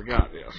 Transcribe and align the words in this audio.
forgot 0.00 0.30
this. 0.32 0.54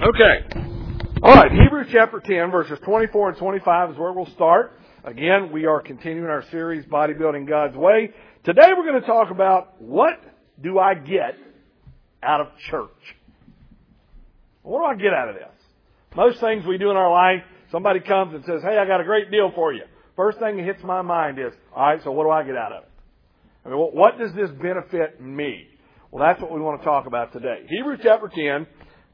Okay. 0.00 1.20
All 1.22 1.34
right, 1.34 1.52
Hebrews 1.52 1.86
chapter 1.92 2.18
10, 2.18 2.50
verses 2.50 2.76
24 2.84 3.28
and 3.28 3.38
25 3.38 3.90
is 3.90 3.96
where 3.96 4.12
we'll 4.12 4.26
start. 4.30 4.72
Again, 5.04 5.52
we 5.52 5.66
are 5.66 5.80
continuing 5.80 6.28
our 6.28 6.42
series, 6.50 6.84
Bodybuilding 6.86 7.48
God's 7.48 7.76
Way. 7.76 8.10
Today 8.42 8.70
we're 8.76 8.90
going 8.90 9.00
to 9.00 9.06
talk 9.06 9.30
about 9.30 9.80
what 9.80 10.14
do 10.60 10.80
I 10.80 10.94
get 10.94 11.36
out 12.20 12.40
of 12.40 12.48
church? 12.68 12.90
What 14.62 14.80
do 14.80 14.84
I 14.84 14.96
get 14.96 15.14
out 15.14 15.28
of 15.28 15.36
this? 15.36 15.54
Most 16.16 16.40
things 16.40 16.66
we 16.66 16.76
do 16.76 16.90
in 16.90 16.96
our 16.96 17.12
life, 17.12 17.44
somebody 17.70 18.00
comes 18.00 18.34
and 18.34 18.44
says, 18.44 18.62
hey, 18.62 18.78
I 18.78 18.84
got 18.84 19.00
a 19.00 19.04
great 19.04 19.30
deal 19.30 19.52
for 19.54 19.72
you. 19.72 19.84
First 20.16 20.40
thing 20.40 20.56
that 20.56 20.66
hits 20.66 20.82
my 20.82 21.02
mind 21.02 21.38
is, 21.38 21.52
alright, 21.72 22.02
so 22.02 22.10
what 22.10 22.24
do 22.24 22.30
I 22.30 22.42
get 22.42 22.56
out 22.56 22.72
of 22.72 22.82
it? 22.82 22.90
I 23.64 23.68
mean, 23.68 23.78
what 23.78 24.18
does 24.18 24.34
this 24.34 24.50
benefit 24.50 25.20
me? 25.20 25.68
Well, 26.10 26.26
that's 26.26 26.40
what 26.40 26.50
we 26.50 26.60
want 26.60 26.80
to 26.80 26.84
talk 26.86 27.06
about 27.06 27.34
today. 27.34 27.66
Hebrews 27.68 28.00
chapter 28.02 28.28
10, 28.28 28.66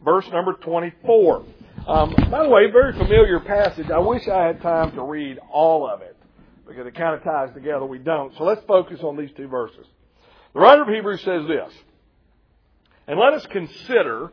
verse 0.04 0.28
number 0.30 0.52
24. 0.52 1.44
Um, 1.88 2.14
by 2.30 2.44
the 2.44 2.48
way, 2.48 2.70
very 2.70 2.92
familiar 2.92 3.40
passage. 3.40 3.90
I 3.90 3.98
wish 3.98 4.28
I 4.28 4.44
had 4.44 4.62
time 4.62 4.92
to 4.92 5.02
read 5.02 5.40
all 5.50 5.90
of 5.90 6.02
it 6.02 6.16
because 6.68 6.86
it 6.86 6.94
kind 6.94 7.16
of 7.16 7.24
ties 7.24 7.52
together. 7.52 7.84
We 7.84 7.98
don't. 7.98 8.32
So 8.36 8.44
let's 8.44 8.64
focus 8.66 9.00
on 9.02 9.16
these 9.16 9.30
two 9.36 9.48
verses. 9.48 9.84
The 10.52 10.60
writer 10.60 10.82
of 10.82 10.88
Hebrews 10.88 11.22
says 11.22 11.48
this, 11.48 11.72
and 13.08 13.18
let 13.18 13.34
us 13.34 13.44
consider 13.46 14.32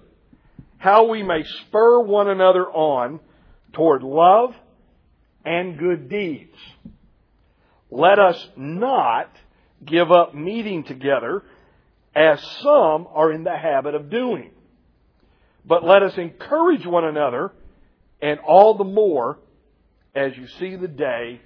how 0.78 1.08
we 1.08 1.24
may 1.24 1.44
spur 1.66 2.02
one 2.02 2.30
another 2.30 2.70
on 2.70 3.22
toward 3.74 4.04
love 4.04 4.54
and 5.44 5.80
good 5.80 6.10
deeds. 6.10 6.56
Let 7.90 8.20
us 8.20 8.48
not 8.56 9.32
give 9.84 10.12
up 10.12 10.36
meeting 10.36 10.84
together 10.84 11.42
as 12.16 12.42
some 12.62 13.08
are 13.14 13.32
in 13.32 13.44
the 13.44 13.56
habit 13.56 13.96
of 13.96 14.10
doing. 14.10 14.52
But 15.66 15.84
let 15.84 16.04
us 16.04 16.14
encourage 16.18 16.86
one 16.86 17.06
another 17.06 17.52
and 18.22 18.40
all 18.40 18.78
the 18.78 18.84
more 18.84 19.40
as 20.14 20.36
you 20.36 20.48
see 20.60 20.76
the 20.76 20.88
day 20.88 21.40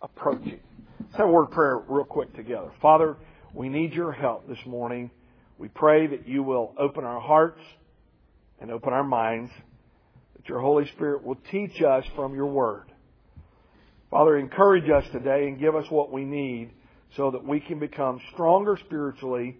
approaching. 0.00 0.60
Let's 1.00 1.16
have 1.16 1.28
a 1.28 1.30
word 1.30 1.44
of 1.44 1.50
prayer 1.52 1.78
real 1.88 2.04
quick 2.04 2.34
together. 2.34 2.72
Father, 2.80 3.16
we 3.54 3.68
need 3.68 3.92
your 3.92 4.12
help 4.12 4.48
this 4.48 4.58
morning. 4.66 5.10
We 5.58 5.68
pray 5.68 6.08
that 6.08 6.26
you 6.26 6.42
will 6.42 6.74
open 6.78 7.04
our 7.04 7.20
hearts 7.20 7.60
and 8.60 8.70
open 8.70 8.92
our 8.92 9.04
minds, 9.04 9.50
that 10.36 10.48
your 10.48 10.60
Holy 10.60 10.86
Spirit 10.88 11.24
will 11.24 11.38
teach 11.50 11.80
us 11.82 12.04
from 12.14 12.34
your 12.34 12.46
word. 12.46 12.84
Father, 14.10 14.36
encourage 14.36 14.90
us 14.90 15.04
today 15.12 15.48
and 15.48 15.58
give 15.58 15.74
us 15.74 15.90
what 15.90 16.12
we 16.12 16.24
need 16.24 16.70
so 17.16 17.30
that 17.30 17.44
we 17.44 17.60
can 17.60 17.78
become 17.78 18.20
stronger 18.32 18.78
spiritually 18.84 19.56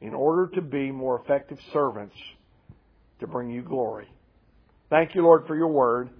in 0.00 0.14
order 0.14 0.48
to 0.54 0.60
be 0.60 0.90
more 0.90 1.20
effective 1.20 1.58
servants 1.72 2.14
to 3.20 3.26
bring 3.26 3.50
you 3.50 3.62
glory. 3.62 4.08
Thank 4.90 5.14
you, 5.14 5.22
Lord, 5.22 5.46
for 5.46 5.56
your 5.56 5.68
word 5.68 6.10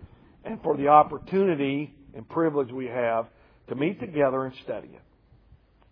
and 0.45 0.63
for 0.63 0.77
the 0.77 0.89
opportunity 0.89 1.95
and 2.15 2.29
privilege 2.29 2.73
we 2.73 2.87
have 2.87 3.27
to 3.69 3.75
meet 3.75 4.01
together 4.01 4.45
and 4.45 4.55
study 4.65 4.89
it. 4.89 5.03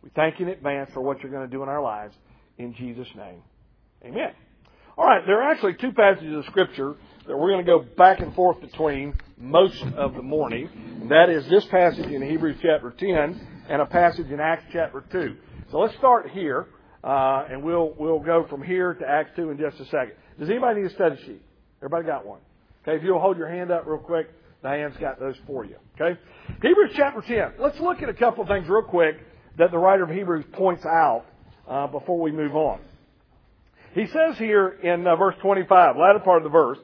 We 0.02 0.10
thank 0.14 0.38
you 0.38 0.46
in 0.46 0.52
advance 0.52 0.90
for 0.92 1.00
what 1.00 1.22
you're 1.22 1.32
going 1.32 1.48
to 1.48 1.54
do 1.54 1.62
in 1.62 1.68
our 1.68 1.82
lives. 1.82 2.14
In 2.58 2.74
Jesus' 2.74 3.08
name. 3.16 3.42
Amen. 4.04 4.32
All 4.96 5.04
right, 5.04 5.22
there 5.26 5.42
are 5.42 5.50
actually 5.50 5.74
two 5.74 5.92
passages 5.92 6.36
of 6.36 6.44
Scripture 6.44 6.94
that 7.26 7.36
we're 7.36 7.50
going 7.50 7.64
to 7.64 7.70
go 7.70 7.84
back 7.96 8.20
and 8.20 8.32
forth 8.34 8.60
between 8.60 9.14
most 9.36 9.82
of 9.96 10.14
the 10.14 10.22
morning. 10.22 11.08
That 11.08 11.30
is 11.30 11.48
this 11.48 11.64
passage 11.64 12.06
in 12.06 12.22
Hebrews 12.22 12.58
chapter 12.62 12.94
10 12.96 13.64
and 13.68 13.82
a 13.82 13.86
passage 13.86 14.30
in 14.30 14.38
Acts 14.40 14.64
chapter 14.72 15.02
2. 15.10 15.36
So 15.70 15.78
let's 15.78 15.96
start 15.96 16.30
here, 16.30 16.68
uh, 17.04 17.46
and 17.50 17.62
we'll, 17.62 17.94
we'll 17.98 18.18
go 18.18 18.46
from 18.48 18.62
here 18.62 18.94
to 18.94 19.06
Acts 19.06 19.32
2 19.36 19.50
in 19.50 19.58
just 19.58 19.78
a 19.78 19.84
second. 19.86 20.14
Does 20.38 20.48
anybody 20.48 20.80
need 20.80 20.90
a 20.90 20.94
study 20.94 21.16
sheet? 21.26 21.42
Everybody 21.80 22.06
got 22.06 22.24
one? 22.24 22.40
Okay, 22.82 22.96
if 22.96 23.04
you'll 23.04 23.20
hold 23.20 23.36
your 23.36 23.48
hand 23.48 23.70
up 23.70 23.86
real 23.86 23.98
quick, 23.98 24.28
Diane's 24.62 24.96
got 24.96 25.20
those 25.20 25.36
for 25.46 25.66
you. 25.66 25.76
Okay? 26.00 26.18
Hebrews 26.62 26.92
chapter 26.96 27.20
10. 27.20 27.62
Let's 27.62 27.78
look 27.78 28.02
at 28.02 28.08
a 28.08 28.14
couple 28.14 28.42
of 28.42 28.48
things 28.48 28.66
real 28.68 28.82
quick 28.82 29.16
that 29.58 29.70
the 29.70 29.78
writer 29.78 30.04
of 30.04 30.10
Hebrews 30.10 30.46
points 30.52 30.84
out 30.86 31.26
uh, 31.68 31.86
before 31.88 32.18
we 32.18 32.32
move 32.32 32.56
on. 32.56 32.80
He 33.92 34.06
says 34.06 34.38
here 34.38 34.68
in 34.68 35.06
uh, 35.06 35.14
verse 35.16 35.34
25, 35.42 35.96
latter 35.96 36.20
part 36.20 36.38
of 36.38 36.44
the 36.44 36.48
verse, 36.48 36.78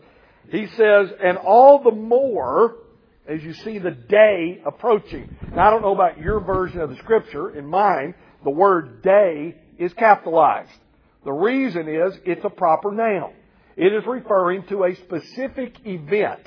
he 0.50 0.66
says, 0.76 1.08
and 1.22 1.38
all 1.38 1.82
the 1.82 1.92
more 1.92 2.76
as 3.26 3.42
you 3.42 3.54
see 3.54 3.78
the 3.78 3.90
day 3.90 4.60
approaching. 4.66 5.34
Now, 5.54 5.68
I 5.68 5.70
don't 5.70 5.82
know 5.82 5.94
about 5.94 6.18
your 6.18 6.40
version 6.40 6.80
of 6.80 6.90
the 6.90 6.96
scripture. 6.96 7.56
In 7.56 7.66
mine, 7.66 8.14
the 8.44 8.50
word 8.50 9.02
day 9.02 9.56
is 9.80 9.92
capitalized. 9.94 10.70
The 11.24 11.32
reason 11.32 11.88
is 11.88 12.16
it's 12.24 12.44
a 12.44 12.50
proper 12.50 12.92
noun. 12.92 13.32
It 13.76 13.92
is 13.92 14.04
referring 14.06 14.64
to 14.68 14.84
a 14.84 14.94
specific 14.94 15.76
event 15.84 16.40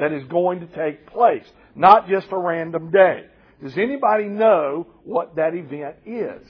that 0.00 0.12
is 0.12 0.24
going 0.24 0.60
to 0.60 0.66
take 0.66 1.06
place, 1.06 1.44
not 1.74 2.08
just 2.08 2.28
a 2.32 2.38
random 2.38 2.90
day. 2.90 3.26
Does 3.62 3.76
anybody 3.76 4.24
know 4.24 4.86
what 5.04 5.36
that 5.36 5.54
event 5.54 5.96
is? 6.06 6.46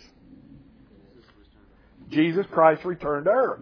Jesus 2.11 2.47
Christ 2.53 2.85
returned 2.85 3.25
to 3.25 3.31
earth. 3.31 3.61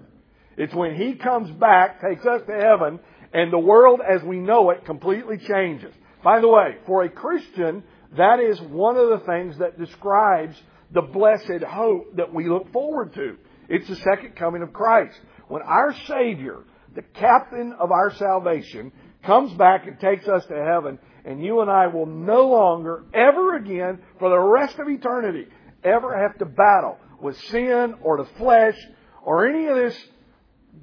It's 0.56 0.74
when 0.74 0.96
He 0.96 1.14
comes 1.14 1.50
back, 1.52 2.00
takes 2.00 2.26
us 2.26 2.42
to 2.46 2.54
heaven, 2.54 3.00
and 3.32 3.52
the 3.52 3.58
world 3.58 4.00
as 4.06 4.22
we 4.22 4.38
know 4.38 4.70
it 4.70 4.84
completely 4.84 5.38
changes. 5.38 5.94
By 6.22 6.40
the 6.40 6.48
way, 6.48 6.76
for 6.86 7.04
a 7.04 7.08
Christian, 7.08 7.84
that 8.16 8.40
is 8.40 8.60
one 8.60 8.96
of 8.96 9.08
the 9.10 9.26
things 9.26 9.58
that 9.58 9.78
describes 9.78 10.56
the 10.90 11.02
blessed 11.02 11.64
hope 11.66 12.16
that 12.16 12.32
we 12.32 12.48
look 12.48 12.72
forward 12.72 13.14
to. 13.14 13.36
It's 13.68 13.88
the 13.88 13.96
second 13.96 14.36
coming 14.36 14.62
of 14.62 14.72
Christ. 14.72 15.18
When 15.48 15.62
our 15.62 15.94
Savior, 16.06 16.58
the 16.94 17.02
captain 17.02 17.72
of 17.78 17.90
our 17.90 18.14
salvation, 18.14 18.92
comes 19.24 19.52
back 19.54 19.86
and 19.86 19.98
takes 19.98 20.28
us 20.28 20.44
to 20.46 20.54
heaven, 20.54 20.98
and 21.24 21.44
you 21.44 21.60
and 21.60 21.70
I 21.70 21.88
will 21.88 22.06
no 22.06 22.48
longer, 22.48 23.04
ever 23.12 23.56
again, 23.56 24.00
for 24.18 24.30
the 24.30 24.38
rest 24.38 24.78
of 24.78 24.88
eternity, 24.88 25.46
ever 25.82 26.16
have 26.16 26.38
to 26.38 26.44
battle 26.44 26.98
with 27.20 27.36
sin 27.46 27.94
or 28.02 28.18
the 28.18 28.28
flesh 28.38 28.76
or 29.22 29.48
any 29.48 29.66
of 29.66 29.76
this 29.76 29.98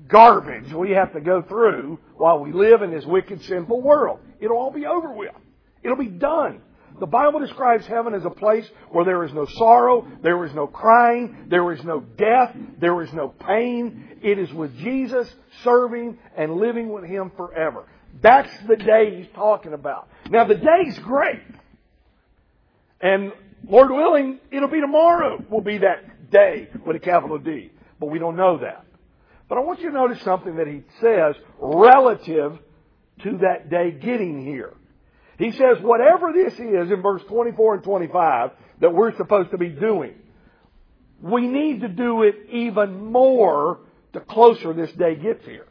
garbage 0.08 0.74
we 0.74 0.92
have 0.92 1.14
to 1.14 1.22
go 1.22 1.42
through 1.42 2.00
while 2.18 2.40
we 2.40 2.52
live 2.52 2.82
in 2.82 2.92
this 2.92 3.06
wicked, 3.06 3.42
sinful 3.44 3.82
world. 3.82 4.20
It'll 4.40 4.58
all 4.58 4.72
be 4.72 4.86
over 4.86 5.14
with. 5.14 5.32
It'll 5.84 5.98
be 5.98 6.08
done. 6.08 6.62
The 7.00 7.08
Bible 7.08 7.40
describes 7.40 7.86
heaven 7.88 8.14
as 8.14 8.24
a 8.24 8.30
place 8.30 8.70
where 8.92 9.06
there 9.06 9.24
is 9.24 9.34
no 9.34 9.46
sorrow, 9.46 10.08
there 10.22 10.46
is 10.46 10.54
no 10.54 10.68
crying, 10.68 11.48
there 11.50 11.72
is 11.74 11.84
no 11.84 12.02
death, 12.02 12.56
there 12.80 13.02
is 13.02 13.12
no 13.14 13.30
pain. 13.30 14.18
It 14.22 14.38
is 14.38 14.52
with 14.54 14.78
Jesus 14.78 15.28
serving 15.64 16.18
and 16.38 16.56
living 16.56 16.92
with 16.92 17.04
Him 17.04 17.32
forever. 17.36 17.88
That's 18.22 18.52
the 18.68 18.76
day 18.76 19.18
He's 19.18 19.34
talking 19.34 19.74
about. 19.74 20.08
Now 20.30 20.46
the 20.46 20.56
day's 20.56 21.00
great. 21.00 21.42
And 23.02 23.34
Lord 23.68 23.92
willing, 23.92 24.40
it'll 24.52 24.70
be 24.70 24.82
tomorrow 24.82 25.44
will 25.50 25.62
be 25.62 25.80
that 25.80 26.32
day 26.32 26.70
with 26.86 26.96
a 26.96 27.00
capital 27.00 27.38
D. 27.38 27.72
But 28.00 28.08
we 28.08 28.20
don't 28.20 28.36
know 28.36 28.60
that. 28.60 28.86
But 29.50 29.58
I 29.58 29.62
want 29.62 29.82
you 29.82 29.90
to 29.90 29.94
notice 29.94 30.22
something 30.24 30.56
that 30.56 30.68
he 30.68 30.84
says 31.02 31.36
relative 31.60 32.58
to 33.24 33.38
that 33.40 33.70
day 33.70 33.92
getting 33.92 34.46
here. 34.46 34.74
He 35.38 35.52
says, 35.52 35.78
whatever 35.82 36.32
this 36.34 36.54
is 36.54 36.92
in 36.92 37.02
verse 37.02 37.24
24 37.28 37.76
and 37.76 37.84
25 37.84 38.52
that 38.82 38.94
we're 38.94 39.16
supposed 39.16 39.52
to 39.52 39.58
be 39.58 39.70
doing, 39.70 40.14
we 41.22 41.48
need 41.48 41.82
to 41.82 41.88
do 41.88 42.24
it 42.24 42.36
even 42.52 43.12
more 43.12 43.80
the 44.14 44.20
closer 44.20 44.74
this 44.74 44.92
day 44.92 45.16
gets 45.16 45.44
here. 45.46 45.68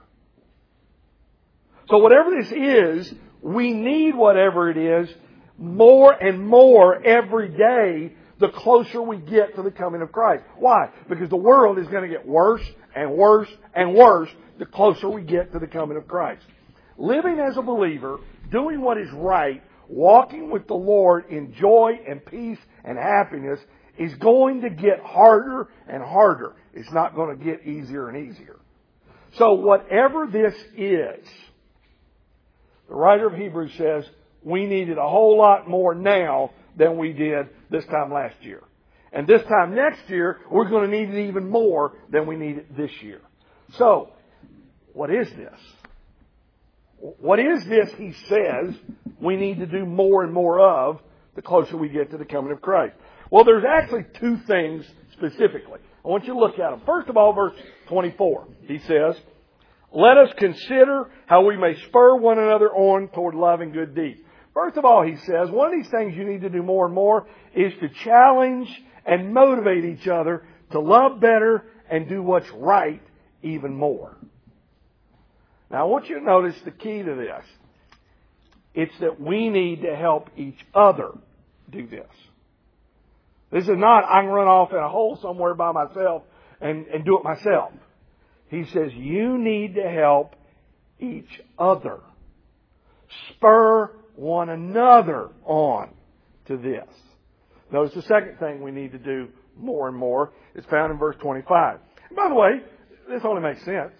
So 1.88 1.98
whatever 1.98 2.30
this 2.30 2.50
is, 2.50 3.14
we 3.42 3.72
need 3.72 4.14
whatever 4.14 4.70
it 4.70 4.76
is 4.76 5.14
more 5.58 6.12
and 6.12 6.46
more 6.46 7.02
every 7.04 7.48
day 7.48 8.14
the 8.40 8.48
closer 8.48 9.00
we 9.00 9.18
get 9.18 9.54
to 9.56 9.62
the 9.62 9.70
coming 9.70 10.02
of 10.02 10.10
Christ. 10.10 10.44
Why? 10.58 10.90
Because 11.08 11.28
the 11.28 11.36
world 11.36 11.78
is 11.78 11.86
going 11.88 12.02
to 12.02 12.08
get 12.08 12.26
worse 12.26 12.62
and 12.94 13.12
worse 13.12 13.48
and 13.74 13.94
worse 13.94 14.28
the 14.58 14.66
closer 14.66 15.08
we 15.08 15.22
get 15.22 15.52
to 15.52 15.58
the 15.58 15.66
coming 15.66 15.96
of 15.96 16.08
Christ. 16.08 16.44
Living 16.98 17.38
as 17.38 17.56
a 17.56 17.62
believer, 17.62 18.18
doing 18.52 18.80
what 18.80 18.98
is 18.98 19.08
right, 19.12 19.62
walking 19.88 20.50
with 20.50 20.66
the 20.68 20.74
Lord 20.74 21.30
in 21.30 21.54
joy 21.54 21.98
and 22.08 22.24
peace 22.24 22.58
and 22.84 22.98
happiness 22.98 23.58
is 23.98 24.14
going 24.14 24.62
to 24.62 24.70
get 24.70 25.00
harder 25.00 25.68
and 25.88 26.02
harder. 26.02 26.54
It's 26.72 26.90
not 26.92 27.14
going 27.14 27.38
to 27.38 27.44
get 27.44 27.66
easier 27.66 28.08
and 28.08 28.30
easier. 28.30 28.58
So 29.36 29.54
whatever 29.54 30.26
this 30.30 30.54
is, 30.76 31.26
the 32.88 32.94
writer 32.94 33.26
of 33.26 33.34
Hebrews 33.34 33.72
says 33.76 34.04
we 34.42 34.66
need 34.66 34.88
it 34.88 34.98
a 34.98 35.08
whole 35.08 35.38
lot 35.38 35.68
more 35.68 35.94
now 35.94 36.50
than 36.76 36.98
we 36.98 37.12
did 37.12 37.48
this 37.70 37.84
time 37.86 38.12
last 38.12 38.36
year. 38.42 38.62
And 39.12 39.26
this 39.26 39.42
time 39.42 39.74
next 39.74 40.08
year, 40.08 40.40
we're 40.50 40.68
going 40.68 40.90
to 40.90 40.96
need 40.96 41.10
it 41.10 41.28
even 41.28 41.48
more 41.50 41.92
than 42.10 42.26
we 42.26 42.36
need 42.36 42.56
it 42.58 42.76
this 42.76 42.90
year. 43.02 43.20
So, 43.76 44.10
what 44.94 45.10
is 45.10 45.28
this? 45.30 45.58
What 47.02 47.40
is 47.40 47.64
this 47.64 47.92
he 47.98 48.12
says 48.28 48.76
we 49.20 49.34
need 49.34 49.58
to 49.58 49.66
do 49.66 49.84
more 49.84 50.22
and 50.22 50.32
more 50.32 50.60
of 50.60 51.00
the 51.34 51.42
closer 51.42 51.76
we 51.76 51.88
get 51.88 52.12
to 52.12 52.16
the 52.16 52.24
coming 52.24 52.52
of 52.52 52.62
Christ? 52.62 52.94
Well, 53.28 53.42
there's 53.42 53.64
actually 53.68 54.04
two 54.20 54.36
things 54.46 54.86
specifically. 55.12 55.80
I 56.04 56.08
want 56.08 56.28
you 56.28 56.34
to 56.34 56.38
look 56.38 56.60
at 56.60 56.70
them. 56.70 56.82
First 56.86 57.08
of 57.08 57.16
all, 57.16 57.32
verse 57.32 57.54
24. 57.88 58.46
He 58.68 58.78
says, 58.78 59.16
let 59.92 60.16
us 60.16 60.28
consider 60.38 61.10
how 61.26 61.44
we 61.44 61.56
may 61.56 61.74
spur 61.88 62.16
one 62.16 62.38
another 62.38 62.70
on 62.70 63.08
toward 63.08 63.34
love 63.34 63.60
and 63.60 63.72
good 63.72 63.96
deeds. 63.96 64.20
First 64.54 64.76
of 64.76 64.84
all, 64.84 65.02
he 65.04 65.16
says, 65.16 65.50
one 65.50 65.74
of 65.74 65.82
these 65.82 65.90
things 65.90 66.16
you 66.16 66.24
need 66.24 66.42
to 66.42 66.50
do 66.50 66.62
more 66.62 66.86
and 66.86 66.94
more 66.94 67.26
is 67.52 67.72
to 67.80 67.88
challenge 68.04 68.68
and 69.04 69.34
motivate 69.34 69.84
each 69.84 70.06
other 70.06 70.46
to 70.70 70.78
love 70.78 71.20
better 71.20 71.64
and 71.90 72.08
do 72.08 72.22
what's 72.22 72.50
right 72.52 73.02
even 73.42 73.74
more. 73.74 74.16
Now 75.72 75.80
I 75.80 75.84
want 75.84 76.08
you 76.08 76.18
to 76.18 76.24
notice 76.24 76.54
the 76.64 76.70
key 76.70 77.02
to 77.02 77.14
this. 77.14 77.44
It's 78.74 78.98
that 79.00 79.20
we 79.20 79.48
need 79.48 79.82
to 79.82 79.96
help 79.96 80.30
each 80.36 80.58
other 80.74 81.10
do 81.70 81.86
this. 81.86 82.08
This 83.50 83.64
is 83.64 83.76
not, 83.76 84.04
I 84.04 84.22
can 84.22 84.30
run 84.30 84.48
off 84.48 84.70
in 84.70 84.78
a 84.78 84.88
hole 84.88 85.18
somewhere 85.20 85.54
by 85.54 85.72
myself 85.72 86.22
and, 86.60 86.86
and 86.86 87.04
do 87.04 87.18
it 87.18 87.24
myself. 87.24 87.72
He 88.48 88.64
says, 88.66 88.92
you 88.94 89.38
need 89.38 89.74
to 89.74 89.88
help 89.88 90.36
each 91.00 91.40
other. 91.58 92.00
Spur 93.30 93.90
one 94.14 94.48
another 94.50 95.30
on 95.44 95.90
to 96.46 96.56
this. 96.56 96.88
Notice 97.70 97.94
the 97.94 98.02
second 98.02 98.38
thing 98.38 98.62
we 98.62 98.70
need 98.70 98.92
to 98.92 98.98
do 98.98 99.28
more 99.56 99.88
and 99.88 99.96
more 99.96 100.32
is 100.54 100.64
found 100.66 100.92
in 100.92 100.98
verse 100.98 101.16
25. 101.20 101.78
And 102.08 102.16
by 102.16 102.28
the 102.28 102.34
way, 102.34 102.60
this 103.08 103.22
only 103.24 103.42
makes 103.42 103.64
sense. 103.64 103.92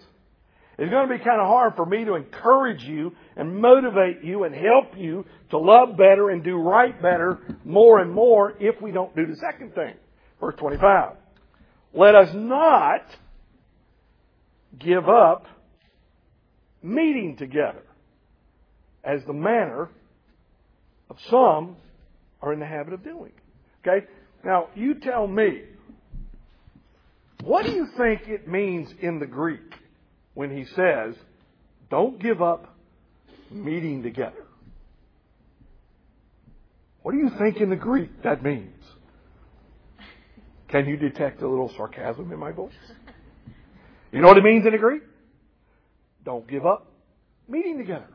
It's 0.77 0.89
going 0.89 1.07
to 1.07 1.17
be 1.17 1.23
kind 1.23 1.39
of 1.39 1.47
hard 1.47 1.75
for 1.75 1.85
me 1.85 2.03
to 2.05 2.15
encourage 2.15 2.83
you 2.83 3.11
and 3.35 3.61
motivate 3.61 4.23
you 4.23 4.43
and 4.43 4.55
help 4.55 4.97
you 4.97 5.25
to 5.51 5.59
love 5.59 5.97
better 5.97 6.31
and 6.31 6.43
do 6.43 6.55
right 6.55 6.99
better 6.99 7.39
more 7.63 7.99
and 7.99 8.11
more 8.11 8.55
if 8.59 8.81
we 8.81 8.91
don't 8.91 9.15
do 9.15 9.27
the 9.27 9.35
second 9.35 9.75
thing. 9.75 9.93
Verse 10.39 10.55
25. 10.57 11.15
Let 11.93 12.15
us 12.15 12.29
not 12.33 13.05
give 14.79 15.07
up 15.07 15.45
meeting 16.81 17.37
together 17.37 17.83
as 19.03 19.21
the 19.25 19.33
manner 19.33 19.89
of 21.09 21.17
some 21.29 21.75
are 22.41 22.51
in 22.51 22.59
the 22.59 22.65
habit 22.65 22.93
of 22.93 23.03
doing. 23.03 23.31
Okay? 23.85 24.07
Now, 24.43 24.69
you 24.75 24.95
tell 24.95 25.27
me, 25.27 25.61
what 27.43 27.65
do 27.65 27.71
you 27.71 27.87
think 27.95 28.27
it 28.27 28.47
means 28.47 28.89
in 29.01 29.19
the 29.19 29.27
Greek 29.27 29.61
when 30.33 30.55
he 30.55 30.65
says, 30.75 31.15
don't 31.89 32.19
give 32.19 32.41
up 32.41 32.75
meeting 33.51 34.03
together? 34.03 34.43
What 37.01 37.11
do 37.11 37.17
you 37.17 37.29
think 37.37 37.57
in 37.57 37.69
the 37.69 37.75
Greek 37.75 38.23
that 38.23 38.43
means? 38.43 38.83
Can 40.69 40.87
you 40.87 40.97
detect 40.97 41.41
a 41.41 41.47
little 41.47 41.71
sarcasm 41.77 42.31
in 42.31 42.39
my 42.39 42.51
voice? 42.51 42.73
You 44.11 44.21
know 44.21 44.27
what 44.27 44.37
it 44.37 44.43
means 44.43 44.65
in 44.65 44.71
the 44.71 44.77
Greek? 44.77 45.03
Don't 46.23 46.47
give 46.47 46.65
up 46.65 46.87
meeting 47.47 47.77
together. 47.77 48.09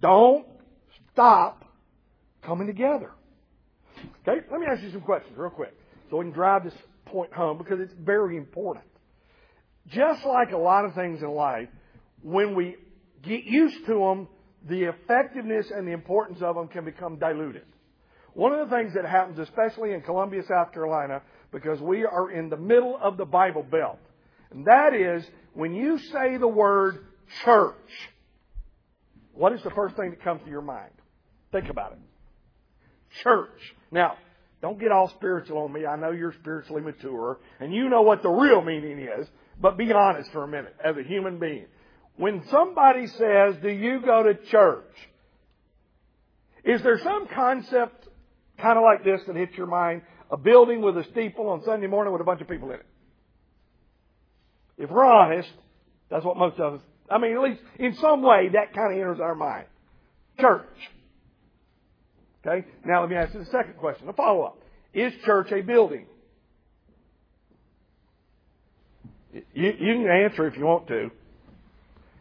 Don't 0.00 0.46
stop 1.12 1.64
coming 2.42 2.66
together. 2.66 3.10
Okay, 4.28 4.46
let 4.50 4.60
me 4.60 4.66
ask 4.66 4.82
you 4.82 4.92
some 4.92 5.00
questions 5.00 5.36
real 5.36 5.50
quick 5.50 5.74
so 6.10 6.18
we 6.18 6.24
can 6.24 6.32
drive 6.32 6.64
this 6.64 6.74
point 7.06 7.32
home 7.32 7.58
because 7.58 7.80
it's 7.80 7.94
very 7.94 8.36
important. 8.36 8.84
Just 9.88 10.24
like 10.24 10.52
a 10.52 10.58
lot 10.58 10.84
of 10.84 10.94
things 10.94 11.22
in 11.22 11.30
life, 11.30 11.68
when 12.22 12.54
we 12.54 12.76
get 13.22 13.44
used 13.44 13.86
to 13.86 13.94
them, 13.94 14.28
the 14.66 14.84
effectiveness 14.84 15.70
and 15.70 15.86
the 15.86 15.92
importance 15.92 16.40
of 16.42 16.56
them 16.56 16.68
can 16.68 16.84
become 16.84 17.18
diluted. 17.18 17.64
One 18.32 18.52
of 18.52 18.68
the 18.68 18.74
things 18.74 18.94
that 18.94 19.04
happens, 19.04 19.38
especially 19.38 19.92
in 19.92 20.00
Columbia, 20.00 20.42
South 20.48 20.72
Carolina, 20.72 21.22
because 21.52 21.80
we 21.80 22.04
are 22.04 22.30
in 22.30 22.48
the 22.48 22.56
middle 22.56 22.98
of 23.00 23.16
the 23.16 23.24
Bible 23.24 23.62
Belt, 23.62 23.98
and 24.50 24.66
that 24.66 24.94
is 24.94 25.24
when 25.52 25.74
you 25.74 25.98
say 25.98 26.36
the 26.38 26.48
word 26.48 27.06
church, 27.44 27.74
what 29.32 29.52
is 29.52 29.62
the 29.62 29.70
first 29.70 29.96
thing 29.96 30.10
that 30.10 30.22
comes 30.22 30.42
to 30.44 30.50
your 30.50 30.62
mind? 30.62 30.90
Think 31.52 31.68
about 31.68 31.92
it. 31.92 31.98
Church. 33.22 33.50
Now, 33.90 34.16
don't 34.60 34.80
get 34.80 34.90
all 34.90 35.08
spiritual 35.16 35.58
on 35.58 35.72
me. 35.72 35.86
I 35.86 35.96
know 35.96 36.10
you're 36.10 36.34
spiritually 36.40 36.82
mature 36.82 37.38
and 37.60 37.72
you 37.72 37.88
know 37.88 38.02
what 38.02 38.22
the 38.22 38.30
real 38.30 38.62
meaning 38.62 38.98
is, 38.98 39.28
but 39.60 39.76
be 39.76 39.92
honest 39.92 40.30
for 40.32 40.44
a 40.44 40.48
minute 40.48 40.74
as 40.84 40.96
a 40.96 41.02
human 41.02 41.38
being. 41.38 41.66
When 42.16 42.42
somebody 42.50 43.06
says, 43.06 43.56
do 43.62 43.68
you 43.68 44.00
go 44.00 44.22
to 44.22 44.34
church? 44.50 44.84
Is 46.64 46.82
there 46.82 47.00
some 47.02 47.26
concept 47.34 48.08
kind 48.60 48.78
of 48.78 48.84
like 48.84 49.04
this 49.04 49.20
that 49.26 49.36
hits 49.36 49.56
your 49.56 49.66
mind? 49.66 50.02
A 50.30 50.36
building 50.36 50.80
with 50.80 50.96
a 50.96 51.04
steeple 51.10 51.48
on 51.48 51.62
Sunday 51.64 51.86
morning 51.86 52.12
with 52.12 52.22
a 52.22 52.24
bunch 52.24 52.40
of 52.40 52.48
people 52.48 52.70
in 52.70 52.76
it. 52.76 52.86
If 54.78 54.90
we're 54.90 55.04
honest, 55.04 55.50
that's 56.10 56.24
what 56.24 56.36
most 56.36 56.58
of 56.58 56.74
us, 56.74 56.80
I 57.10 57.18
mean, 57.18 57.36
at 57.36 57.42
least 57.42 57.60
in 57.78 57.94
some 57.96 58.22
way, 58.22 58.48
that 58.52 58.74
kind 58.74 58.92
of 58.92 58.98
enters 58.98 59.20
our 59.20 59.34
mind. 59.34 59.66
Church. 60.40 60.66
Okay? 62.44 62.66
Now 62.84 63.02
let 63.02 63.10
me 63.10 63.16
ask 63.16 63.34
you 63.34 63.40
the 63.40 63.46
second 63.46 63.76
question, 63.76 64.08
a 64.08 64.12
follow 64.12 64.42
up. 64.42 64.58
Is 64.92 65.12
church 65.24 65.52
a 65.52 65.60
building? 65.60 66.06
You, 69.34 69.42
you 69.54 69.94
can 69.94 70.08
answer 70.08 70.46
if 70.46 70.56
you 70.56 70.64
want 70.64 70.86
to. 70.88 71.10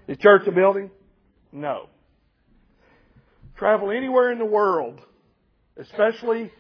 Is 0.08 0.18
church 0.18 0.48
a 0.48 0.52
building? 0.52 0.90
No. 1.52 1.88
Travel 3.58 3.92
anywhere 3.92 4.32
in 4.32 4.40
the 4.40 4.46
world, 4.46 5.00
especially 5.78 6.52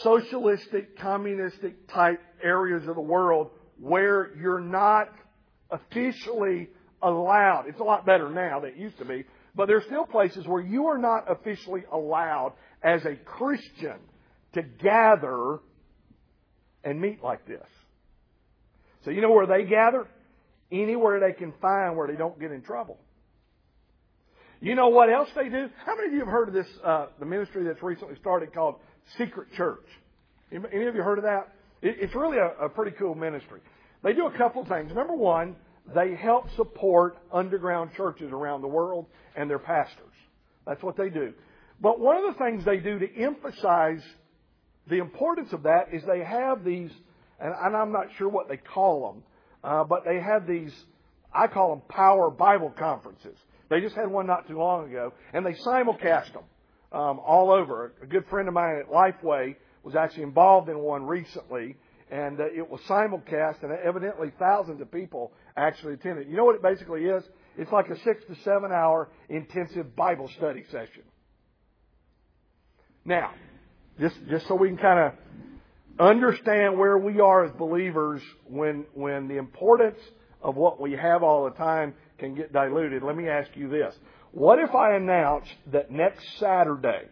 socialistic, 0.00 0.98
communistic 0.98 1.88
type 1.88 2.20
areas 2.42 2.88
of 2.88 2.96
the 2.96 3.00
world 3.00 3.50
where 3.78 4.34
you're 4.36 4.60
not 4.60 5.08
officially 5.70 6.68
allowed. 7.00 7.66
It's 7.68 7.80
a 7.80 7.84
lot 7.84 8.04
better 8.04 8.28
now 8.28 8.60
than 8.60 8.70
it 8.70 8.76
used 8.76 8.98
to 8.98 9.04
be, 9.04 9.24
but 9.54 9.66
there's 9.66 9.84
still 9.84 10.06
places 10.06 10.46
where 10.46 10.62
you 10.62 10.86
are 10.86 10.98
not 10.98 11.30
officially 11.30 11.84
allowed 11.92 12.54
as 12.82 13.04
a 13.04 13.14
Christian 13.14 13.96
to 14.54 14.62
gather 14.62 15.58
and 16.82 17.00
meet 17.00 17.22
like 17.22 17.46
this. 17.46 17.66
So 19.04 19.10
you 19.10 19.20
know 19.20 19.32
where 19.32 19.46
they 19.46 19.64
gather? 19.64 20.06
Anywhere 20.72 21.20
they 21.20 21.32
can 21.32 21.52
find 21.60 21.96
where 21.96 22.08
they 22.08 22.16
don't 22.16 22.38
get 22.40 22.50
in 22.50 22.62
trouble. 22.62 22.98
You 24.60 24.74
know 24.74 24.88
what 24.88 25.12
else 25.12 25.28
they 25.36 25.48
do? 25.48 25.68
How 25.84 25.94
many 25.94 26.08
of 26.08 26.12
you 26.14 26.20
have 26.20 26.28
heard 26.28 26.48
of 26.48 26.54
this, 26.54 26.66
uh, 26.82 27.06
the 27.18 27.26
ministry 27.26 27.64
that's 27.64 27.82
recently 27.82 28.16
started 28.16 28.54
called 28.54 28.76
Secret 29.18 29.52
Church? 29.56 29.84
Any 30.50 30.86
of 30.86 30.94
you 30.94 31.02
heard 31.02 31.18
of 31.18 31.24
that? 31.24 31.52
It's 31.82 32.14
really 32.14 32.38
a, 32.38 32.64
a 32.64 32.68
pretty 32.68 32.96
cool 32.98 33.14
ministry. 33.14 33.60
They 34.02 34.14
do 34.14 34.26
a 34.26 34.38
couple 34.38 34.62
of 34.62 34.68
things. 34.68 34.92
Number 34.94 35.14
one, 35.14 35.56
they 35.94 36.14
help 36.14 36.46
support 36.56 37.18
underground 37.30 37.90
churches 37.96 38.32
around 38.32 38.62
the 38.62 38.68
world 38.68 39.06
and 39.36 39.50
their 39.50 39.58
pastors. 39.58 40.14
That's 40.66 40.82
what 40.82 40.96
they 40.96 41.10
do. 41.10 41.34
But 41.80 42.00
one 42.00 42.16
of 42.16 42.32
the 42.32 42.38
things 42.42 42.64
they 42.64 42.78
do 42.78 42.98
to 42.98 43.22
emphasize 43.22 44.02
the 44.88 44.96
importance 44.96 45.52
of 45.52 45.64
that 45.64 45.88
is 45.92 46.02
they 46.06 46.24
have 46.24 46.64
these, 46.64 46.90
and 47.40 47.76
I'm 47.76 47.92
not 47.92 48.06
sure 48.16 48.28
what 48.28 48.48
they 48.48 48.56
call 48.56 49.12
them, 49.12 49.22
uh, 49.62 49.84
but 49.84 50.04
they 50.04 50.20
have 50.20 50.46
these, 50.46 50.72
I 51.32 51.46
call 51.46 51.70
them 51.70 51.82
power 51.88 52.30
Bible 52.30 52.70
conferences. 52.70 53.36
They 53.70 53.80
just 53.80 53.96
had 53.96 54.08
one 54.08 54.26
not 54.26 54.46
too 54.46 54.58
long 54.58 54.88
ago, 54.88 55.12
and 55.32 55.44
they 55.44 55.54
simulcast 55.54 56.32
them 56.32 56.44
um, 56.92 57.18
all 57.18 57.50
over. 57.50 57.92
A 58.02 58.06
good 58.06 58.26
friend 58.28 58.46
of 58.46 58.54
mine 58.54 58.76
at 58.80 58.90
Lifeway 58.90 59.56
was 59.82 59.94
actually 59.94 60.24
involved 60.24 60.68
in 60.68 60.78
one 60.78 61.04
recently, 61.06 61.76
and 62.10 62.40
uh, 62.40 62.44
it 62.46 62.68
was 62.68 62.80
simulcast, 62.82 63.62
and 63.62 63.72
evidently 63.72 64.32
thousands 64.38 64.80
of 64.80 64.90
people 64.92 65.32
actually 65.56 65.94
attended. 65.94 66.28
You 66.28 66.36
know 66.36 66.44
what 66.44 66.56
it 66.56 66.62
basically 66.62 67.04
is? 67.04 67.24
It's 67.56 67.72
like 67.72 67.88
a 67.88 67.98
six 68.00 68.24
to 68.26 68.34
seven 68.42 68.72
hour 68.72 69.08
intensive 69.28 69.94
Bible 69.94 70.28
study 70.36 70.64
session. 70.70 71.02
Now, 73.04 73.32
just 74.00 74.16
just 74.28 74.46
so 74.48 74.54
we 74.54 74.68
can 74.68 74.78
kind 74.78 74.98
of 74.98 75.12
understand 75.98 76.78
where 76.78 76.98
we 76.98 77.20
are 77.20 77.44
as 77.44 77.52
believers 77.52 78.22
when 78.46 78.86
when 78.94 79.28
the 79.28 79.36
importance 79.36 79.98
of 80.42 80.56
what 80.56 80.80
we 80.80 80.92
have 80.92 81.22
all 81.22 81.44
the 81.44 81.56
time 81.56 81.94
can 82.18 82.34
get 82.34 82.52
diluted. 82.52 83.02
Let 83.02 83.16
me 83.16 83.28
ask 83.28 83.50
you 83.54 83.68
this. 83.68 83.94
What 84.32 84.58
if 84.58 84.74
I 84.74 84.96
announced 84.96 85.52
that 85.72 85.90
next 85.90 86.24
Saturday 86.38 87.08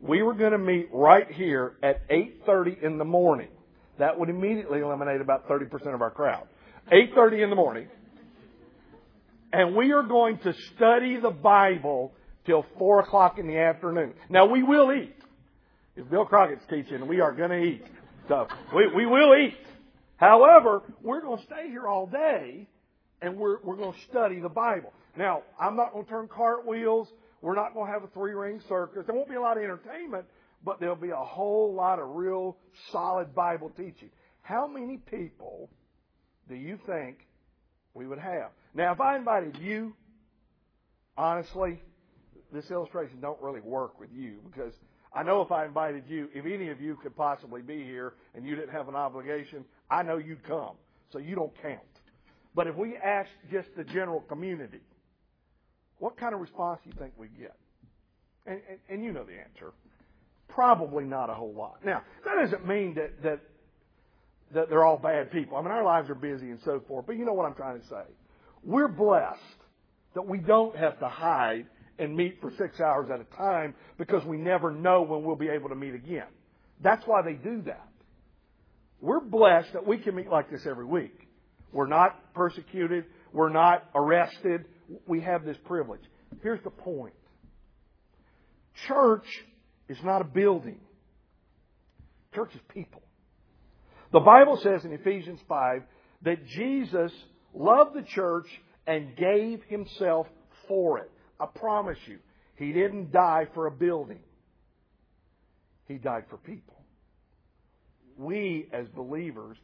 we 0.00 0.22
were 0.22 0.34
going 0.34 0.52
to 0.52 0.58
meet 0.58 0.88
right 0.92 1.30
here 1.30 1.76
at 1.82 2.08
8:30 2.08 2.82
in 2.82 2.98
the 2.98 3.04
morning? 3.04 3.48
That 3.98 4.18
would 4.18 4.28
immediately 4.28 4.80
eliminate 4.80 5.20
about 5.20 5.48
30% 5.48 5.94
of 5.94 6.02
our 6.02 6.10
crowd. 6.10 6.46
8.30 6.92 7.44
in 7.44 7.50
the 7.50 7.56
morning. 7.56 7.88
And 9.52 9.74
we 9.74 9.92
are 9.92 10.02
going 10.02 10.38
to 10.38 10.52
study 10.74 11.16
the 11.16 11.30
Bible 11.30 12.12
till 12.44 12.64
4 12.78 13.00
o'clock 13.00 13.38
in 13.38 13.46
the 13.46 13.58
afternoon. 13.58 14.12
Now 14.28 14.46
we 14.46 14.62
will 14.62 14.92
eat. 14.92 15.15
If 15.96 16.10
Bill 16.10 16.24
Crockett's 16.24 16.64
teaching, 16.68 17.06
we 17.06 17.20
are 17.20 17.32
going 17.32 17.50
to 17.50 17.62
eat. 17.62 17.82
So 18.28 18.48
we, 18.74 18.86
we 18.88 19.06
will 19.06 19.34
eat. 19.34 19.56
However, 20.16 20.82
we're 21.02 21.20
going 21.20 21.38
to 21.38 21.44
stay 21.44 21.68
here 21.68 21.86
all 21.86 22.06
day 22.06 22.68
and 23.22 23.36
we're, 23.36 23.58
we're 23.62 23.76
going 23.76 23.92
to 23.92 24.00
study 24.10 24.40
the 24.40 24.48
Bible. 24.48 24.92
Now, 25.16 25.42
I'm 25.58 25.76
not 25.76 25.92
going 25.92 26.04
to 26.04 26.10
turn 26.10 26.28
cartwheels. 26.28 27.08
We're 27.40 27.54
not 27.54 27.74
going 27.74 27.86
to 27.86 27.92
have 27.92 28.04
a 28.04 28.08
three 28.08 28.32
ring 28.32 28.60
circus. 28.68 29.04
There 29.06 29.14
won't 29.14 29.28
be 29.28 29.36
a 29.36 29.40
lot 29.40 29.56
of 29.56 29.62
entertainment, 29.62 30.26
but 30.64 30.80
there'll 30.80 30.96
be 30.96 31.10
a 31.10 31.16
whole 31.16 31.72
lot 31.74 31.98
of 31.98 32.10
real 32.10 32.56
solid 32.92 33.34
Bible 33.34 33.70
teaching. 33.76 34.10
How 34.42 34.66
many 34.66 34.98
people 34.98 35.70
do 36.48 36.54
you 36.54 36.78
think 36.86 37.26
we 37.96 38.06
would 38.06 38.18
have. 38.18 38.50
Now, 38.74 38.92
if 38.92 39.00
I 39.00 39.16
invited 39.16 39.56
you, 39.56 39.94
honestly, 41.16 41.82
this 42.52 42.70
illustration 42.70 43.20
don't 43.20 43.40
really 43.40 43.60
work 43.60 43.98
with 43.98 44.10
you 44.14 44.38
because 44.52 44.74
I 45.16 45.22
know 45.22 45.40
if 45.40 45.50
I 45.50 45.64
invited 45.64 46.04
you, 46.08 46.28
if 46.34 46.44
any 46.44 46.68
of 46.68 46.80
you 46.80 46.96
could 47.02 47.16
possibly 47.16 47.62
be 47.62 47.82
here 47.82 48.12
and 48.34 48.46
you 48.46 48.54
didn't 48.54 48.72
have 48.72 48.88
an 48.88 48.94
obligation, 48.94 49.64
I 49.90 50.02
know 50.02 50.18
you'd 50.18 50.44
come. 50.44 50.74
So 51.10 51.18
you 51.18 51.34
don't 51.34 51.52
count. 51.62 51.80
But 52.54 52.66
if 52.66 52.76
we 52.76 52.96
ask 52.96 53.30
just 53.50 53.68
the 53.76 53.84
general 53.84 54.20
community, 54.20 54.80
what 55.98 56.18
kind 56.18 56.34
of 56.34 56.40
response 56.40 56.80
do 56.84 56.90
you 56.90 56.96
think 56.98 57.14
we 57.16 57.28
get? 57.28 57.56
And, 58.44 58.60
and, 58.68 58.78
and 58.90 59.04
you 59.04 59.12
know 59.12 59.24
the 59.24 59.38
answer. 59.38 59.72
Probably 60.48 61.04
not 61.04 61.30
a 61.30 61.34
whole 61.34 61.54
lot. 61.54 61.84
Now, 61.84 62.02
that 62.24 62.34
doesn't 62.34 62.66
mean 62.66 62.94
that, 62.94 63.22
that, 63.22 63.40
that 64.52 64.68
they're 64.68 64.84
all 64.84 64.98
bad 64.98 65.32
people. 65.32 65.56
I 65.56 65.62
mean, 65.62 65.70
our 65.70 65.84
lives 65.84 66.10
are 66.10 66.14
busy 66.14 66.50
and 66.50 66.60
so 66.64 66.82
forth, 66.86 67.06
but 67.06 67.16
you 67.16 67.24
know 67.24 67.32
what 67.32 67.46
I'm 67.46 67.54
trying 67.54 67.80
to 67.80 67.86
say. 67.86 68.04
We're 68.62 68.88
blessed 68.88 69.40
that 70.14 70.26
we 70.26 70.38
don't 70.38 70.76
have 70.76 70.98
to 71.00 71.08
hide 71.08 71.66
and 71.98 72.16
meet 72.16 72.38
for 72.40 72.52
six 72.58 72.80
hours 72.80 73.08
at 73.12 73.20
a 73.20 73.36
time 73.36 73.74
because 73.98 74.24
we 74.24 74.36
never 74.36 74.70
know 74.70 75.02
when 75.02 75.24
we'll 75.24 75.36
be 75.36 75.48
able 75.48 75.68
to 75.68 75.74
meet 75.74 75.94
again. 75.94 76.26
That's 76.82 77.04
why 77.06 77.22
they 77.22 77.34
do 77.34 77.62
that. 77.62 77.88
We're 79.00 79.20
blessed 79.20 79.72
that 79.72 79.86
we 79.86 79.98
can 79.98 80.14
meet 80.14 80.28
like 80.28 80.50
this 80.50 80.66
every 80.68 80.84
week. 80.84 81.28
We're 81.72 81.86
not 81.86 82.34
persecuted. 82.34 83.04
We're 83.32 83.50
not 83.50 83.84
arrested. 83.94 84.64
We 85.06 85.20
have 85.22 85.44
this 85.44 85.56
privilege. 85.64 86.00
Here's 86.42 86.62
the 86.64 86.70
point. 86.70 87.14
Church 88.88 89.26
is 89.88 89.98
not 90.04 90.20
a 90.20 90.24
building. 90.24 90.80
Church 92.34 92.54
is 92.54 92.60
people. 92.68 93.02
The 94.12 94.20
Bible 94.20 94.58
says 94.62 94.84
in 94.84 94.92
Ephesians 94.92 95.40
5 95.48 95.82
that 96.22 96.46
Jesus 96.46 97.12
loved 97.54 97.94
the 97.94 98.02
church 98.02 98.46
and 98.86 99.16
gave 99.16 99.62
himself 99.64 100.26
for 100.68 100.98
it. 100.98 101.10
I 101.38 101.46
promise 101.46 101.98
you, 102.06 102.18
he 102.56 102.72
didn't 102.72 103.12
die 103.12 103.46
for 103.54 103.66
a 103.66 103.70
building. 103.70 104.20
He 105.86 105.94
died 105.94 106.24
for 106.30 106.36
people. 106.38 106.74
We, 108.16 108.68
as 108.72 108.86
believers, 108.88 109.56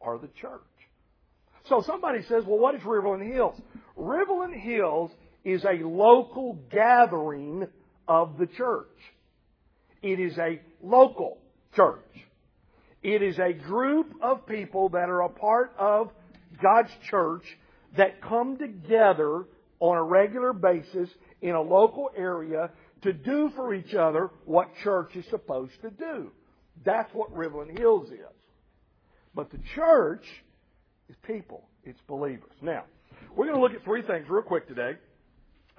are 0.00 0.18
the 0.18 0.28
church. 0.40 0.60
So 1.68 1.82
somebody 1.86 2.22
says, 2.22 2.44
well, 2.46 2.58
what 2.58 2.74
is 2.74 2.82
Riverland 2.82 3.32
Hills? 3.32 3.60
Riverland 3.98 4.58
Hills 4.60 5.10
is 5.44 5.64
a 5.64 5.84
local 5.86 6.58
gathering 6.70 7.66
of 8.08 8.38
the 8.38 8.46
church. 8.46 8.86
It 10.02 10.18
is 10.18 10.36
a 10.38 10.60
local 10.82 11.38
church. 11.74 11.98
It 13.02 13.22
is 13.22 13.38
a 13.38 13.52
group 13.52 14.12
of 14.20 14.46
people 14.46 14.90
that 14.90 15.08
are 15.08 15.22
a 15.22 15.28
part 15.28 15.72
of 15.78 16.10
God's 16.62 16.90
church 17.08 17.44
that 17.96 18.20
come 18.20 18.58
together 18.58 19.44
on 19.80 19.96
a 19.96 20.02
regular 20.02 20.52
basis 20.52 21.08
in 21.42 21.54
a 21.54 21.60
local 21.60 22.10
area 22.16 22.70
to 23.02 23.12
do 23.12 23.50
for 23.56 23.74
each 23.74 23.94
other 23.94 24.30
what 24.44 24.68
church 24.82 25.16
is 25.16 25.24
supposed 25.30 25.72
to 25.82 25.90
do. 25.90 26.30
That's 26.84 27.12
what 27.14 27.34
Riverland 27.34 27.78
Hills 27.78 28.08
is. 28.10 28.18
But 29.34 29.50
the 29.50 29.58
church 29.74 30.24
is 31.08 31.16
people. 31.26 31.64
It's 31.84 32.00
believers. 32.06 32.52
Now, 32.60 32.84
we're 33.34 33.46
going 33.46 33.56
to 33.56 33.62
look 33.62 33.72
at 33.72 33.84
three 33.84 34.02
things 34.02 34.26
real 34.28 34.42
quick 34.42 34.68
today. 34.68 34.92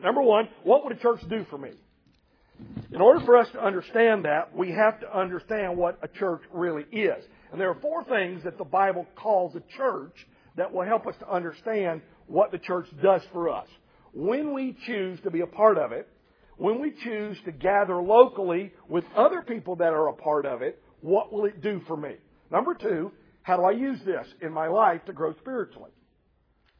Number 0.01 0.21
one, 0.21 0.49
what 0.63 0.83
would 0.83 0.97
a 0.97 0.99
church 0.99 1.21
do 1.29 1.45
for 1.49 1.57
me? 1.57 1.71
In 2.91 3.01
order 3.01 3.23
for 3.25 3.37
us 3.37 3.47
to 3.53 3.63
understand 3.63 4.25
that, 4.25 4.55
we 4.55 4.71
have 4.71 4.99
to 5.01 5.17
understand 5.17 5.77
what 5.77 5.99
a 6.01 6.07
church 6.07 6.41
really 6.51 6.83
is. 6.91 7.23
And 7.51 7.59
there 7.59 7.69
are 7.69 7.79
four 7.81 8.03
things 8.03 8.43
that 8.43 8.57
the 8.57 8.63
Bible 8.63 9.05
calls 9.15 9.55
a 9.55 9.63
church 9.77 10.15
that 10.55 10.71
will 10.73 10.85
help 10.85 11.07
us 11.07 11.15
to 11.19 11.29
understand 11.29 12.01
what 12.27 12.51
the 12.51 12.57
church 12.57 12.87
does 13.01 13.21
for 13.31 13.49
us. 13.49 13.67
When 14.13 14.53
we 14.53 14.75
choose 14.85 15.19
to 15.21 15.31
be 15.31 15.41
a 15.41 15.47
part 15.47 15.77
of 15.77 15.91
it, 15.91 16.07
when 16.57 16.79
we 16.79 16.93
choose 17.03 17.37
to 17.45 17.51
gather 17.51 17.95
locally 17.95 18.71
with 18.87 19.03
other 19.15 19.41
people 19.41 19.77
that 19.77 19.93
are 19.93 20.09
a 20.09 20.13
part 20.13 20.45
of 20.45 20.61
it, 20.61 20.81
what 21.01 21.33
will 21.33 21.45
it 21.45 21.61
do 21.61 21.81
for 21.87 21.97
me? 21.97 22.15
Number 22.51 22.75
two, 22.75 23.11
how 23.43 23.57
do 23.57 23.63
I 23.63 23.71
use 23.71 23.99
this 24.05 24.27
in 24.41 24.51
my 24.51 24.67
life 24.67 25.03
to 25.05 25.13
grow 25.13 25.33
spiritually? 25.39 25.91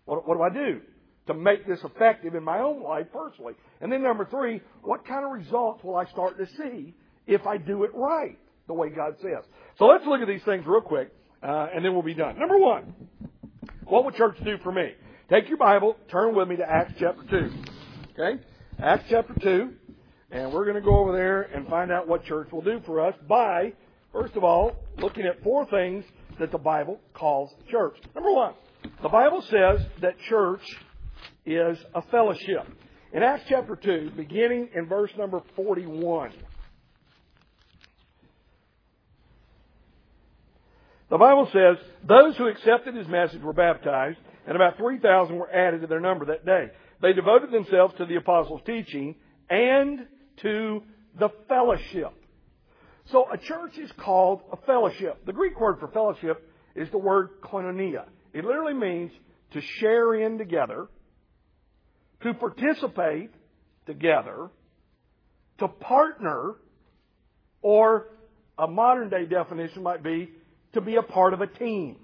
What, 0.05 0.27
what 0.27 0.38
do 0.38 0.43
I 0.43 0.50
do 0.50 0.81
to 1.27 1.33
make 1.33 1.65
this 1.67 1.79
effective 1.83 2.35
in 2.35 2.43
my 2.43 2.59
own 2.59 2.83
life 2.83 3.07
personally? 3.11 3.53
And 3.79 3.91
then 3.91 4.03
number 4.03 4.25
three, 4.25 4.61
what 4.83 5.07
kind 5.07 5.25
of 5.25 5.31
results 5.31 5.83
will 5.83 5.95
I 5.95 6.05
start 6.05 6.38
to 6.38 6.45
see 6.57 6.93
if 7.25 7.47
I 7.47 7.57
do 7.57 7.83
it 7.83 7.91
right 7.93 8.38
the 8.67 8.73
way 8.73 8.89
God 8.89 9.15
says? 9.21 9.43
So 9.79 9.85
let's 9.85 10.05
look 10.05 10.21
at 10.21 10.27
these 10.27 10.43
things 10.43 10.65
real 10.67 10.81
quick, 10.81 11.11
uh, 11.41 11.67
and 11.73 11.83
then 11.83 11.93
we'll 11.93 12.03
be 12.03 12.13
done. 12.13 12.38
Number 12.38 12.57
one, 12.57 12.93
what 13.85 14.05
would 14.05 14.15
church 14.15 14.38
do 14.43 14.57
for 14.63 14.71
me? 14.71 14.91
Take 15.31 15.47
your 15.47 15.59
Bible, 15.59 15.95
turn 16.09 16.35
with 16.35 16.50
me 16.50 16.57
to 16.57 16.69
Acts 16.69 16.91
chapter 17.00 17.23
2. 17.23 17.51
Okay? 18.19 18.43
Acts 18.83 19.05
chapter 19.09 19.33
2, 19.41 19.69
and 20.29 20.51
we're 20.51 20.65
going 20.65 20.75
to 20.75 20.81
go 20.81 20.97
over 20.97 21.13
there 21.13 21.43
and 21.43 21.69
find 21.69 21.89
out 21.89 22.05
what 22.05 22.25
church 22.25 22.50
will 22.51 22.61
do 22.61 22.81
for 22.85 23.00
us 23.00 23.15
by, 23.29 23.71
first 24.11 24.35
of 24.35 24.43
all, 24.43 24.75
looking 24.97 25.23
at 25.25 25.41
four 25.41 25.65
things 25.67 26.03
that 26.38 26.51
the 26.51 26.57
Bible 26.57 27.00
calls 27.13 27.50
church. 27.69 27.95
Number 28.13 28.29
one, 28.33 28.55
the 29.01 29.07
Bible 29.07 29.41
says 29.43 29.79
that 30.01 30.15
church 30.27 30.63
is 31.45 31.77
a 31.95 32.01
fellowship. 32.11 32.67
In 33.13 33.23
Acts 33.23 33.45
chapter 33.47 33.77
2, 33.77 34.11
beginning 34.17 34.71
in 34.75 34.88
verse 34.88 35.11
number 35.17 35.41
41, 35.55 36.33
the 41.09 41.17
Bible 41.17 41.47
says, 41.53 41.77
Those 42.05 42.35
who 42.35 42.47
accepted 42.47 42.95
his 42.95 43.07
message 43.07 43.41
were 43.41 43.53
baptized, 43.53 44.17
and 44.48 44.55
about 44.55 44.77
3,000 44.77 45.36
were 45.36 45.51
added 45.51 45.81
to 45.81 45.88
their 45.88 46.00
number 46.00 46.25
that 46.25 46.45
day. 46.45 46.67
They 47.01 47.13
devoted 47.13 47.51
themselves 47.51 47.93
to 47.98 48.05
the 48.05 48.15
apostles' 48.15 48.62
teaching 48.65 49.15
and 49.50 50.07
to 50.41 50.83
the 51.17 51.29
fellowship 51.48 52.13
so 53.12 53.27
a 53.31 53.38
church 53.38 53.77
is 53.77 53.91
called 53.98 54.41
a 54.51 54.57
fellowship. 54.57 55.25
The 55.25 55.33
Greek 55.33 55.60
word 55.60 55.79
for 55.79 55.88
fellowship 55.89 56.50
is 56.75 56.89
the 56.91 56.98
word 56.98 57.41
koinonia. 57.41 58.05
It 58.33 58.45
literally 58.45 58.74
means 58.74 59.12
to 59.51 59.62
share 59.79 60.13
in 60.13 60.38
together, 60.38 60.88
to 62.24 62.33
participate 62.33 63.31
together, 63.86 64.50
to 65.57 65.67
partner, 65.67 66.53
or 67.62 68.07
a 68.57 68.67
modern 68.67 69.10
day 69.10 69.25
definition 69.25 69.83
might 69.83 70.03
be 70.03 70.29
to 70.74 70.81
be 70.81 70.95
a 70.95 71.01
part 71.01 71.33
of 71.33 71.41
a 71.41 71.48
team. 71.48 71.98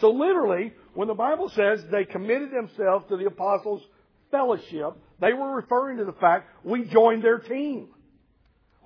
So 0.00 0.10
literally, 0.10 0.72
when 0.94 1.08
the 1.08 1.14
Bible 1.14 1.48
says 1.50 1.80
they 1.90 2.04
committed 2.04 2.50
themselves 2.50 3.06
to 3.08 3.16
the 3.16 3.26
apostles' 3.26 3.82
fellowship, 4.30 4.96
they 5.20 5.32
were 5.32 5.56
referring 5.56 5.98
to 5.98 6.04
the 6.04 6.12
fact 6.12 6.48
we 6.64 6.84
joined 6.84 7.24
their 7.24 7.38
team. 7.38 7.88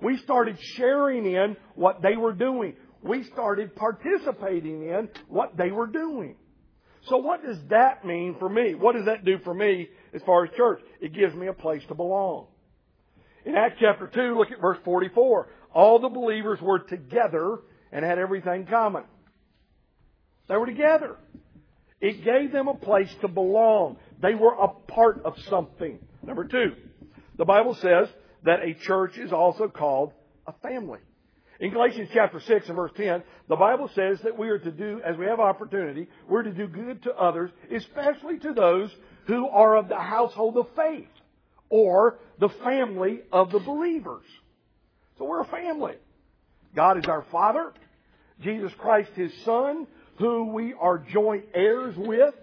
We 0.01 0.17
started 0.17 0.57
sharing 0.75 1.25
in 1.25 1.55
what 1.75 2.01
they 2.01 2.17
were 2.17 2.33
doing. 2.33 2.75
We 3.01 3.23
started 3.25 3.75
participating 3.75 4.87
in 4.87 5.09
what 5.27 5.55
they 5.55 5.71
were 5.71 5.87
doing. 5.87 6.35
So 7.09 7.17
what 7.17 7.43
does 7.43 7.57
that 7.69 8.05
mean 8.05 8.35
for 8.39 8.49
me? 8.49 8.75
What 8.75 8.95
does 8.95 9.05
that 9.05 9.25
do 9.25 9.37
for 9.43 9.53
me 9.53 9.89
as 10.13 10.21
far 10.23 10.45
as 10.45 10.51
church? 10.55 10.81
It 11.01 11.13
gives 11.13 11.35
me 11.35 11.47
a 11.47 11.53
place 11.53 11.83
to 11.89 11.95
belong. 11.95 12.47
In 13.45 13.55
Acts 13.55 13.77
chapter 13.79 14.07
2, 14.07 14.37
look 14.37 14.51
at 14.51 14.61
verse 14.61 14.77
44. 14.85 15.49
All 15.73 15.99
the 15.99 16.09
believers 16.09 16.59
were 16.61 16.79
together 16.79 17.59
and 17.91 18.05
had 18.05 18.19
everything 18.19 18.65
common. 18.65 19.03
They 20.47 20.57
were 20.57 20.65
together. 20.65 21.17
It 22.01 22.23
gave 22.23 22.51
them 22.51 22.67
a 22.67 22.73
place 22.73 23.13
to 23.21 23.27
belong. 23.27 23.97
They 24.21 24.35
were 24.35 24.53
a 24.53 24.67
part 24.67 25.23
of 25.23 25.37
something. 25.49 25.99
Number 26.21 26.45
two, 26.45 26.73
the 27.37 27.45
Bible 27.45 27.75
says 27.75 28.09
that 28.43 28.59
a 28.61 28.73
church 28.73 29.17
is 29.17 29.31
also 29.31 29.67
called 29.67 30.11
a 30.45 30.53
family. 30.61 30.99
In 31.59 31.71
Galatians 31.71 32.09
chapter 32.13 32.41
6 32.41 32.67
and 32.67 32.75
verse 32.75 32.91
10, 32.97 33.23
the 33.47 33.55
Bible 33.55 33.89
says 33.95 34.19
that 34.23 34.37
we 34.37 34.49
are 34.49 34.59
to 34.59 34.71
do, 34.71 34.99
as 35.05 35.15
we 35.17 35.25
have 35.25 35.39
opportunity, 35.39 36.09
we're 36.27 36.43
to 36.43 36.51
do 36.51 36.67
good 36.67 37.03
to 37.03 37.15
others, 37.15 37.51
especially 37.73 38.39
to 38.39 38.53
those 38.53 38.93
who 39.27 39.47
are 39.47 39.77
of 39.77 39.87
the 39.87 39.99
household 39.99 40.57
of 40.57 40.67
faith 40.75 41.07
or 41.69 42.19
the 42.39 42.49
family 42.65 43.21
of 43.31 43.51
the 43.51 43.59
believers. 43.59 44.25
So 45.17 45.25
we're 45.25 45.41
a 45.41 45.47
family. 45.47 45.95
God 46.75 46.97
is 46.97 47.05
our 47.05 47.25
Father. 47.31 47.71
Jesus 48.41 48.73
Christ, 48.77 49.11
His 49.15 49.31
Son, 49.45 49.87
who 50.17 50.45
we 50.45 50.73
are 50.79 50.97
joint 50.97 51.45
heirs 51.53 51.95
with 51.97 52.33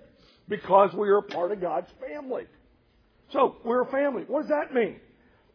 because 0.49 0.93
we 0.95 1.09
are 1.09 1.23
part 1.23 1.53
of 1.53 1.61
God's 1.61 1.89
family. 2.01 2.45
So 3.33 3.57
we're 3.65 3.83
a 3.83 3.91
family. 3.91 4.25
What 4.27 4.43
does 4.43 4.51
that 4.51 4.75
mean? 4.75 4.97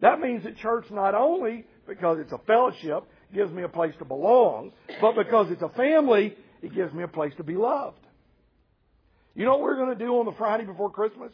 That 0.01 0.19
means 0.19 0.43
that 0.43 0.57
church 0.57 0.85
not 0.91 1.13
only 1.15 1.65
because 1.87 2.19
it's 2.19 2.31
a 2.31 2.39
fellowship 2.47 3.03
gives 3.33 3.51
me 3.51 3.63
a 3.63 3.69
place 3.69 3.93
to 3.99 4.05
belong, 4.05 4.71
but 5.01 5.15
because 5.15 5.51
it's 5.51 5.61
a 5.61 5.69
family, 5.69 6.35
it 6.61 6.73
gives 6.73 6.93
me 6.93 7.03
a 7.03 7.07
place 7.07 7.33
to 7.37 7.43
be 7.43 7.55
loved. 7.55 7.99
You 9.35 9.43
know 9.45 9.51
what 9.51 9.61
we're 9.61 9.75
going 9.75 9.97
to 9.97 10.03
do 10.03 10.17
on 10.19 10.25
the 10.25 10.31
Friday 10.33 10.63
before 10.63 10.89
Christmas? 10.89 11.33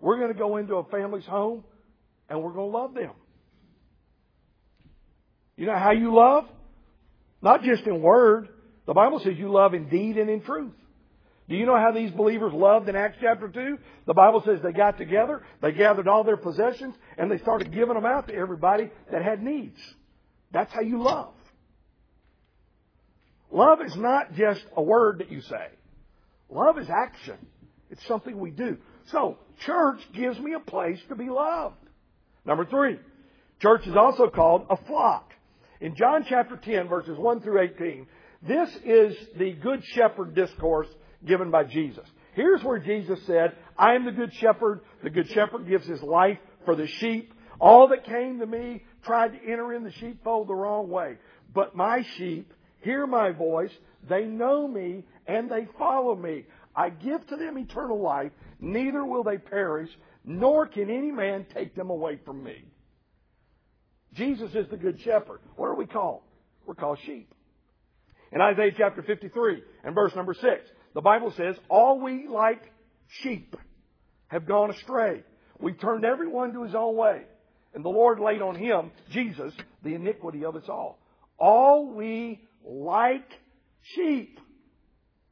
We're 0.00 0.16
going 0.16 0.32
to 0.32 0.38
go 0.38 0.56
into 0.56 0.74
a 0.76 0.84
family's 0.84 1.24
home 1.24 1.62
and 2.28 2.42
we're 2.42 2.52
going 2.52 2.70
to 2.70 2.76
love 2.76 2.94
them. 2.94 3.12
You 5.56 5.66
know 5.66 5.76
how 5.76 5.92
you 5.92 6.14
love? 6.14 6.44
Not 7.42 7.62
just 7.62 7.84
in 7.84 8.00
word. 8.00 8.48
The 8.86 8.94
Bible 8.94 9.20
says 9.20 9.34
you 9.36 9.50
love 9.50 9.74
in 9.74 9.88
deed 9.88 10.16
and 10.16 10.30
in 10.30 10.42
truth. 10.42 10.72
Do 11.48 11.56
you 11.56 11.66
know 11.66 11.76
how 11.76 11.90
these 11.92 12.12
believers 12.12 12.52
loved 12.52 12.88
in 12.88 12.94
Acts 12.94 13.18
chapter 13.20 13.48
2? 13.48 13.78
The 14.06 14.14
Bible 14.14 14.42
says 14.46 14.60
they 14.62 14.72
got 14.72 14.98
together, 14.98 15.42
they 15.60 15.72
gathered 15.72 16.06
all 16.06 16.22
their 16.22 16.36
possessions, 16.36 16.94
and 17.18 17.30
they 17.30 17.38
started 17.38 17.72
giving 17.72 17.94
them 17.94 18.06
out 18.06 18.28
to 18.28 18.34
everybody 18.34 18.90
that 19.10 19.22
had 19.22 19.42
needs. 19.42 19.78
That's 20.52 20.72
how 20.72 20.80
you 20.80 21.02
love. 21.02 21.32
Love 23.50 23.80
is 23.84 23.96
not 23.96 24.34
just 24.34 24.64
a 24.76 24.82
word 24.82 25.18
that 25.18 25.32
you 25.32 25.40
say. 25.40 25.66
Love 26.50 26.78
is 26.78 26.88
action. 26.88 27.36
It's 27.90 28.06
something 28.06 28.38
we 28.38 28.50
do. 28.50 28.76
So, 29.10 29.38
church 29.66 29.98
gives 30.14 30.38
me 30.38 30.54
a 30.54 30.60
place 30.60 30.98
to 31.08 31.16
be 31.16 31.28
loved. 31.28 31.76
Number 32.44 32.64
three, 32.64 32.98
church 33.60 33.86
is 33.86 33.96
also 33.96 34.28
called 34.28 34.66
a 34.70 34.76
flock. 34.76 35.32
In 35.80 35.96
John 35.96 36.24
chapter 36.28 36.56
10, 36.56 36.88
verses 36.88 37.18
1 37.18 37.40
through 37.40 37.60
18, 37.60 38.06
this 38.42 38.70
is 38.84 39.16
the 39.36 39.52
Good 39.52 39.84
Shepherd 39.84 40.34
discourse 40.34 40.88
given 41.26 41.50
by 41.50 41.64
Jesus. 41.64 42.06
Here's 42.34 42.62
where 42.62 42.78
Jesus 42.78 43.20
said, 43.26 43.56
I 43.76 43.94
am 43.94 44.04
the 44.04 44.12
Good 44.12 44.32
Shepherd. 44.34 44.80
The 45.02 45.10
Good 45.10 45.28
Shepherd 45.30 45.68
gives 45.68 45.86
his 45.86 46.02
life 46.02 46.38
for 46.64 46.74
the 46.74 46.86
sheep. 46.86 47.34
All 47.60 47.88
that 47.88 48.04
came 48.04 48.38
to 48.38 48.46
me 48.46 48.82
tried 49.04 49.32
to 49.32 49.52
enter 49.52 49.74
in 49.74 49.84
the 49.84 49.92
sheepfold 49.92 50.48
the 50.48 50.54
wrong 50.54 50.88
way. 50.88 51.16
But 51.52 51.76
my 51.76 52.04
sheep 52.16 52.52
hear 52.80 53.06
my 53.06 53.32
voice. 53.32 53.72
They 54.08 54.24
know 54.24 54.66
me 54.66 55.04
and 55.26 55.50
they 55.50 55.68
follow 55.78 56.14
me. 56.14 56.46
I 56.74 56.88
give 56.88 57.26
to 57.26 57.36
them 57.36 57.58
eternal 57.58 58.00
life. 58.00 58.32
Neither 58.60 59.04
will 59.04 59.24
they 59.24 59.38
perish, 59.38 59.90
nor 60.24 60.66
can 60.66 60.88
any 60.88 61.10
man 61.10 61.46
take 61.52 61.74
them 61.74 61.90
away 61.90 62.20
from 62.24 62.42
me. 62.42 62.64
Jesus 64.14 64.54
is 64.54 64.66
the 64.70 64.76
good 64.76 65.00
shepherd. 65.00 65.40
What 65.56 65.66
are 65.66 65.74
we 65.74 65.86
called? 65.86 66.22
We're 66.66 66.74
called 66.74 66.98
sheep. 67.04 67.34
In 68.32 68.40
Isaiah 68.40 68.72
chapter 68.76 69.02
53 69.02 69.62
and 69.84 69.94
verse 69.94 70.14
number 70.14 70.34
6, 70.34 70.44
the 70.94 71.00
Bible 71.00 71.32
says, 71.36 71.56
All 71.68 72.00
we 72.00 72.28
like 72.28 72.62
sheep 73.22 73.56
have 74.28 74.46
gone 74.46 74.70
astray. 74.70 75.24
We 75.58 75.72
turned 75.72 76.04
everyone 76.04 76.52
to 76.52 76.62
his 76.62 76.74
own 76.74 76.96
way. 76.96 77.22
And 77.74 77.84
the 77.84 77.88
Lord 77.88 78.20
laid 78.20 78.42
on 78.42 78.56
him, 78.56 78.90
Jesus, 79.10 79.52
the 79.82 79.94
iniquity 79.94 80.44
of 80.44 80.56
us 80.56 80.64
all. 80.68 80.98
All 81.38 81.92
we 81.94 82.40
like 82.64 83.28
sheep 83.94 84.38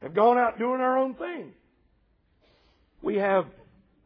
have 0.01 0.13
gone 0.13 0.37
out 0.37 0.57
doing 0.57 0.81
our 0.81 0.97
own 0.97 1.15
thing. 1.15 1.53
We 3.01 3.15
have 3.15 3.45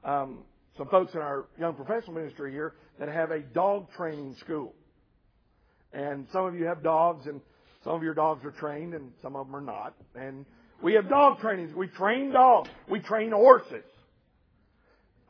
um, 0.03 0.39
some 0.77 0.88
folks 0.89 1.13
in 1.13 1.21
our 1.21 1.45
young 1.59 1.75
professional 1.75 2.13
ministry 2.13 2.51
here 2.51 2.73
that 3.00 3.09
have 3.09 3.31
a 3.31 3.39
dog 3.39 3.91
training 3.95 4.35
school. 4.39 4.73
And 5.91 6.27
some 6.31 6.45
of 6.45 6.55
you 6.55 6.65
have 6.65 6.81
dogs, 6.81 7.27
and 7.27 7.39
some 7.83 7.95
of 7.95 8.03
your 8.03 8.13
dogs 8.13 8.45
are 8.45 8.51
trained, 8.51 8.93
and 8.93 9.11
some 9.21 9.35
of 9.35 9.47
them 9.47 9.55
are 9.55 9.61
not. 9.61 9.93
And 10.15 10.45
we 10.81 10.93
have 10.93 11.09
dog 11.09 11.39
trainings. 11.39 11.73
We 11.75 11.87
train 11.87 12.31
dogs. 12.31 12.69
We 12.89 12.99
train 12.99 13.31
horses. 13.31 13.83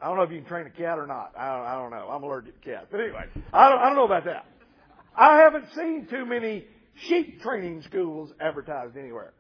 I 0.01 0.07
don't 0.07 0.17
know 0.17 0.23
if 0.23 0.31
you 0.31 0.39
can 0.39 0.47
train 0.47 0.67
a 0.67 0.69
cat 0.69 0.99
or 0.99 1.07
not. 1.07 1.33
I 1.37 1.55
don't, 1.55 1.65
I 1.65 1.75
don't 1.75 1.91
know. 1.91 2.09
I'm 2.09 2.23
allergic 2.23 2.61
to 2.61 2.69
cats. 2.69 2.87
But 2.91 2.99
anyway, 2.99 3.25
I 3.53 3.69
don't, 3.69 3.79
I 3.79 3.85
don't 3.85 3.95
know 3.95 4.05
about 4.05 4.25
that. 4.25 4.45
I 5.15 5.37
haven't 5.37 5.65
seen 5.75 6.07
too 6.09 6.25
many 6.25 6.65
sheep 7.07 7.41
training 7.41 7.83
schools 7.83 8.31
advertised 8.39 8.97
anywhere. 8.97 9.33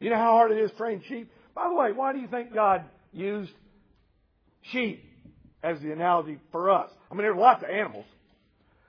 You 0.00 0.10
know 0.10 0.16
how 0.16 0.32
hard 0.32 0.50
it 0.50 0.58
is 0.58 0.70
to 0.72 0.76
train 0.76 1.02
sheep? 1.08 1.30
By 1.54 1.68
the 1.68 1.74
way, 1.74 1.92
why 1.92 2.12
do 2.12 2.18
you 2.18 2.26
think 2.26 2.52
God 2.52 2.82
used 3.12 3.52
sheep 4.72 5.04
as 5.62 5.80
the 5.80 5.92
analogy 5.92 6.38
for 6.50 6.70
us? 6.70 6.90
I 7.10 7.14
mean, 7.14 7.22
there's 7.22 7.38
lots 7.38 7.62
of 7.62 7.70
animals. 7.70 8.06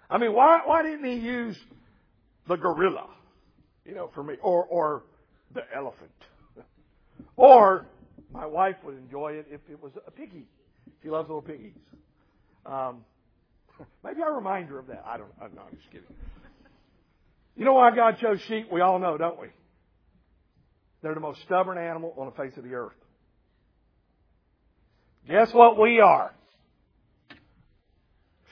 I 0.10 0.18
mean, 0.18 0.34
why, 0.34 0.62
why 0.66 0.84
didn't 0.84 1.06
he 1.06 1.18
use 1.18 1.58
the 2.48 2.56
gorilla? 2.56 3.08
You 3.86 3.96
know, 3.96 4.10
for 4.14 4.24
me, 4.24 4.36
or, 4.42 4.64
or 4.66 5.04
the 5.54 5.62
elephant. 5.76 6.12
or 7.36 7.86
my 8.32 8.46
wife 8.46 8.76
would 8.84 8.98
enjoy 8.98 9.34
it 9.34 9.48
if 9.50 9.62
it 9.70 9.82
was 9.82 9.92
a 10.08 10.12
piggy. 10.12 10.48
She 11.04 11.10
loves 11.10 11.30
little 11.30 11.42
piggies. 11.42 11.74
Um, 12.66 13.06
maybe 14.04 14.22
I 14.24 14.30
remind 14.30 14.70
her 14.70 14.80
of 14.80 14.88
that. 14.88 15.04
I 15.06 15.18
don't. 15.18 15.32
I'm 15.42 15.54
not 15.56 15.72
just 15.72 15.90
kidding. 15.92 16.08
You 17.56 17.64
know 17.64 17.74
why 17.74 17.96
God 17.96 18.18
chose 18.20 18.42
sheep? 18.48 18.72
We 18.72 18.82
all 18.82 19.00
know, 19.00 19.18
don't 19.18 19.40
we? 19.40 19.48
They're 21.02 21.14
the 21.14 21.20
most 21.20 21.42
stubborn 21.44 21.78
animal 21.78 22.14
on 22.18 22.26
the 22.26 22.32
face 22.32 22.58
of 22.58 22.64
the 22.64 22.74
earth. 22.74 22.96
Guess 25.28 25.54
what 25.54 25.80
we 25.80 26.00
are? 26.00 26.34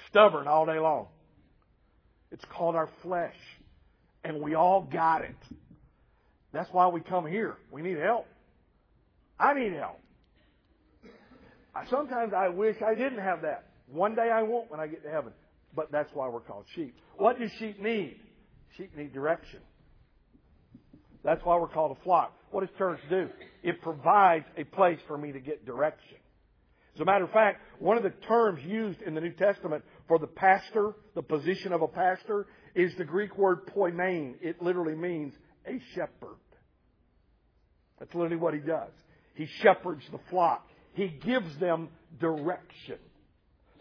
Stubborn 0.10 0.48
all 0.48 0.66
day 0.66 0.80
long. 0.80 1.08
It's 2.32 2.46
called 2.46 2.76
our 2.76 2.90
flesh. 3.02 3.36
And 4.24 4.42
we 4.42 4.56
all 4.56 4.82
got 4.82 5.22
it. 5.22 5.36
That's 6.54 6.70
why 6.72 6.88
we 6.88 7.02
come 7.02 7.26
here. 7.26 7.58
We 7.72 7.82
need 7.82 7.98
help. 7.98 8.28
I 9.40 9.54
need 9.54 9.74
help. 9.74 10.00
I, 11.76 11.86
Sometimes 11.90 12.34
I 12.34 12.50
wish 12.50 12.78
I 12.86 12.96
didn't 12.96 13.20
have 13.20 13.42
that. 13.42 13.66
One 13.88 14.16
day 14.16 14.30
I 14.32 14.44
won't 14.44 14.70
when 14.70 14.80
I 14.80 14.88
get 14.88 15.04
to 15.04 15.10
heaven. 15.10 15.34
But 15.76 15.92
that's 15.92 16.10
why 16.14 16.30
we're 16.30 16.40
called 16.40 16.66
sheep. 16.76 16.96
What 17.18 17.40
do 17.40 17.48
sheep 17.60 17.82
need? 17.82 18.20
Sheep 18.78 18.96
need 18.96 19.14
direction. 19.14 19.60
That's 21.24 21.44
why 21.44 21.58
we're 21.58 21.70
called 21.70 21.98
a 21.98 22.04
flock. 22.04 22.34
What 22.52 22.62
does 22.62 22.70
church 22.78 23.00
do? 23.10 23.30
It 23.64 23.82
provides 23.82 24.46
a 24.58 24.64
place 24.66 25.00
for 25.08 25.18
me 25.18 25.32
to 25.32 25.40
get 25.40 25.66
direction. 25.66 26.18
As 26.96 27.02
a 27.02 27.06
matter 27.06 27.24
of 27.24 27.32
fact, 27.32 27.62
one 27.80 27.98
of 27.98 28.04
the 28.04 28.14
terms 28.28 28.60
used 28.64 29.02
in 29.02 29.16
the 29.16 29.22
New 29.22 29.32
Testament 29.32 29.84
for 30.08 30.20
the 30.20 30.28
pastor, 30.28 30.94
the 31.16 31.24
position 31.24 31.74
of 31.74 31.82
a 31.82 31.88
pastor, 31.88 32.46
is 32.76 32.94
the 32.98 33.06
Greek 33.06 33.38
word 33.38 33.68
poimen. 33.68 34.36
It 34.42 34.62
literally 34.62 34.96
means 34.96 35.34
a 35.66 35.80
shepherd. 35.94 36.38
That's 38.00 38.14
literally 38.14 38.38
what 38.38 38.54
he 38.54 38.60
does. 38.60 38.92
He 39.36 39.48
shepherds 39.62 40.04
the 40.12 40.20
flock. 40.30 40.68
He 40.94 41.08
gives 41.08 41.58
them 41.60 41.90
direction. 42.20 42.98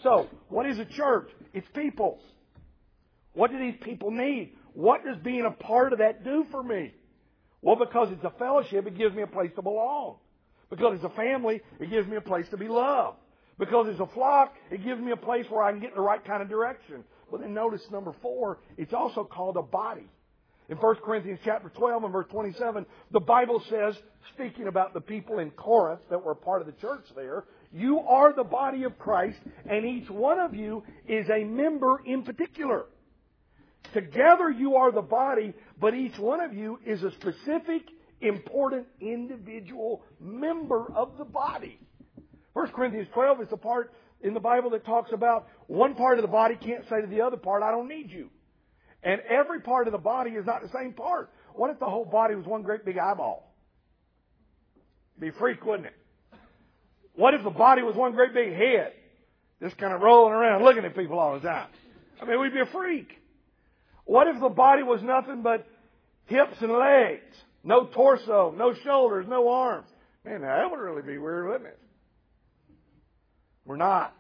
So, 0.03 0.29
what 0.49 0.67
is 0.67 0.79
a 0.79 0.85
church? 0.85 1.29
It's 1.53 1.67
people. 1.75 2.19
What 3.35 3.51
do 3.51 3.59
these 3.59 3.79
people 3.83 4.11
need? 4.11 4.53
What 4.75 5.05
does 5.05 5.17
being 5.23 5.45
a 5.45 5.51
part 5.51 5.93
of 5.93 5.99
that 6.01 6.25
do 6.25 6.45
for 6.51 6.63
me? 6.63 6.93
Well, 7.61 7.77
because 7.77 8.09
it's 8.11 8.25
a 8.25 8.33
fellowship, 8.39 8.87
it 8.87 8.99
gives 8.99 9.15
me 9.15 9.23
a 9.23 9.27
place 9.27 9.51
to 9.57 9.63
belong. 9.63 10.17
Because 10.71 10.95
it's 10.97 11.05
a 11.05 11.17
family, 11.17 11.61
it 11.79 11.91
gives 11.91 12.09
me 12.09 12.17
a 12.17 12.21
place 12.21 12.47
to 12.51 12.57
be 12.57 12.67
loved. 12.67 13.19
Because 13.59 13.87
it's 13.89 14.01
a 14.01 14.07
flock, 14.15 14.55
it 14.71 14.83
gives 14.83 15.01
me 15.01 15.13
a 15.13 15.17
place 15.17 15.47
where 15.49 15.63
I 15.63 15.71
can 15.71 15.81
get 15.81 15.91
in 15.91 15.97
the 15.97 16.03
right 16.03 16.25
kind 16.25 16.43
of 16.43 16.49
direction. 16.49 17.05
But 17.33 17.41
then 17.41 17.55
notice 17.55 17.81
number 17.91 18.15
four, 18.21 18.59
it's 18.77 18.93
also 18.93 19.25
called 19.25 19.57
a 19.57 19.63
body. 19.63 20.07
In 20.69 20.77
1 20.77 20.97
Corinthians 20.97 21.41
chapter 21.43 21.71
12 21.71 22.05
and 22.05 22.13
verse 22.13 22.27
27, 22.31 22.87
the 23.11 23.21
Bible 23.21 23.63
says, 23.69 23.97
speaking 24.35 24.69
about 24.69 24.93
the 24.93 25.01
people 25.01 25.39
in 25.39 25.51
Corinth 25.51 26.03
that 26.11 26.23
were 26.23 26.35
part 26.35 26.61
of 26.61 26.67
the 26.67 26.81
church 26.81 27.05
there, 27.17 27.45
you 27.73 28.01
are 28.01 28.35
the 28.35 28.45
body 28.45 28.85
of 28.85 28.99
Christ, 28.99 29.39
and 29.69 29.87
each 29.87 30.11
one 30.11 30.39
of 30.39 30.55
you 30.55 30.85
is 31.09 31.27
a 31.31 31.43
member 31.43 32.03
in 32.05 32.23
particular. 32.23 32.85
Together 33.95 34.51
you 34.51 34.77
are 34.77 34.93
the 34.93 35.03
body, 35.03 35.55
but 35.81 35.95
each 35.95 36.19
one 36.19 36.41
of 36.41 36.53
you 36.53 36.79
is 36.85 37.03
a 37.03 37.11
specific, 37.13 37.83
important 38.21 38.87
individual 39.01 40.03
member 40.21 40.93
of 40.95 41.17
the 41.17 41.25
body. 41.25 41.79
1 42.53 42.69
Corinthians 42.73 43.09
12 43.15 43.43
is 43.43 43.49
the 43.49 43.57
part 43.57 43.93
in 44.23 44.35
the 44.35 44.41
Bible 44.41 44.71
that 44.71 44.85
talks 44.85 45.13
about 45.13 45.49
one 45.67 45.95
part 45.95 46.19
of 46.19 46.23
the 46.23 46.29
body 46.29 46.57
can't 46.57 46.85
say 46.89 47.01
to 47.01 47.07
the 47.07 47.21
other 47.21 47.37
part, 47.37 47.63
I 47.63 47.71
don't 47.71 47.89
need 47.89 48.11
you. 48.11 48.31
And 49.03 49.21
every 49.23 49.61
part 49.61 49.89
of 49.89 49.93
the 49.93 49.99
body 49.99 50.31
is 50.31 50.47
not 50.47 50.63
the 50.63 50.69
same 50.69 50.93
part. 50.93 51.31
What 51.55 51.71
if 51.71 51.79
the 51.79 51.87
whole 51.87 52.05
body 52.05 52.35
was 52.35 52.47
one 52.47 52.63
great 52.63 52.85
big 52.85 52.99
eyeball? 52.99 53.53
Be 55.19 55.31
freak, 55.31 55.65
wouldn't 55.65 55.87
it? 55.87 55.95
What 57.15 57.35
if 57.35 57.43
the 57.43 57.51
body 57.51 57.83
was 57.83 57.95
one 57.95 58.13
great 58.13 58.33
big 58.33 58.53
head? 58.53 58.93
Just 59.61 59.77
kind 59.77 59.93
of 59.93 60.01
rolling 60.01 60.33
around 60.33 60.65
looking 60.65 60.85
at 60.85 60.97
people 60.97 61.19
all 61.19 61.35
the 61.35 61.47
time. 61.47 61.69
I 62.21 62.25
mean, 62.25 62.41
we'd 62.41 62.53
be 62.53 62.61
a 62.61 62.67
freak. 62.67 63.09
What 64.05 64.29
if 64.29 64.41
the 64.41 64.49
body 64.49 64.83
was 64.83 65.03
nothing 65.03 65.43
but 65.43 65.67
hips 66.27 66.57
and 66.61 66.73
legs? 66.73 67.37
No 67.65 67.87
torso, 67.87 68.55
no 68.57 68.75
shoulders, 68.83 69.27
no 69.29 69.49
arms. 69.49 69.89
Man, 70.25 70.43
that 70.43 70.71
would 70.71 70.81
really 70.81 71.03
be 71.03 71.19
weird, 71.19 71.49
wouldn't 71.49 71.67
it? 71.67 71.79
We're 73.65 73.77
not. 73.77 74.15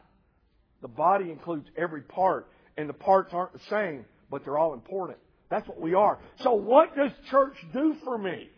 The 0.80 0.88
body 0.88 1.30
includes 1.30 1.68
every 1.76 2.02
part, 2.02 2.48
and 2.76 2.88
the 2.88 2.94
parts 2.94 3.32
aren't 3.32 3.52
the 3.52 3.60
same 3.70 4.04
but 4.32 4.44
they're 4.44 4.58
all 4.58 4.72
important. 4.72 5.18
That's 5.50 5.68
what 5.68 5.78
we 5.78 5.92
are. 5.92 6.18
So 6.38 6.54
what 6.54 6.96
does 6.96 7.12
church 7.30 7.54
do 7.72 7.94
for 8.02 8.16
me? 8.16 8.48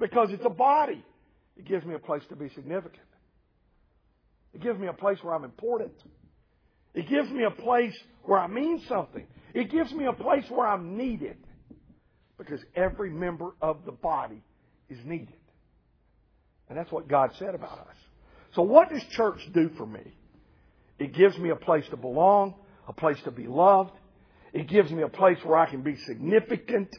Because 0.00 0.30
it's 0.32 0.44
a 0.44 0.50
body. 0.50 1.02
It 1.56 1.66
gives 1.66 1.86
me 1.86 1.94
a 1.94 2.00
place 2.00 2.22
to 2.30 2.36
be 2.36 2.50
significant. 2.50 3.06
It 4.52 4.60
gives 4.60 4.78
me 4.78 4.88
a 4.88 4.92
place 4.92 5.18
where 5.22 5.32
I'm 5.32 5.44
important. 5.44 5.92
It 6.92 7.08
gives 7.08 7.30
me 7.30 7.44
a 7.44 7.50
place 7.52 7.96
where 8.24 8.40
I 8.40 8.48
mean 8.48 8.82
something. 8.88 9.24
It 9.54 9.70
gives 9.70 9.92
me 9.92 10.06
a 10.06 10.12
place 10.12 10.44
where 10.48 10.66
I'm 10.66 10.96
needed. 10.96 11.36
Because 12.36 12.60
every 12.74 13.10
member 13.10 13.52
of 13.62 13.84
the 13.86 13.92
body 13.92 14.42
is 14.88 14.98
needed. 15.04 15.36
And 16.68 16.76
that's 16.76 16.90
what 16.90 17.06
God 17.06 17.30
said 17.38 17.54
about 17.54 17.78
us. 17.78 17.96
So 18.56 18.62
what 18.62 18.90
does 18.90 19.02
church 19.12 19.40
do 19.54 19.70
for 19.76 19.86
me? 19.86 20.12
It 21.00 21.14
gives 21.14 21.36
me 21.38 21.48
a 21.48 21.56
place 21.56 21.84
to 21.90 21.96
belong, 21.96 22.54
a 22.86 22.92
place 22.92 23.16
to 23.24 23.30
be 23.30 23.46
loved, 23.46 23.92
it 24.52 24.68
gives 24.68 24.90
me 24.90 25.02
a 25.02 25.08
place 25.08 25.38
where 25.44 25.58
I 25.58 25.68
can 25.68 25.82
be 25.82 25.96
significant 25.96 26.94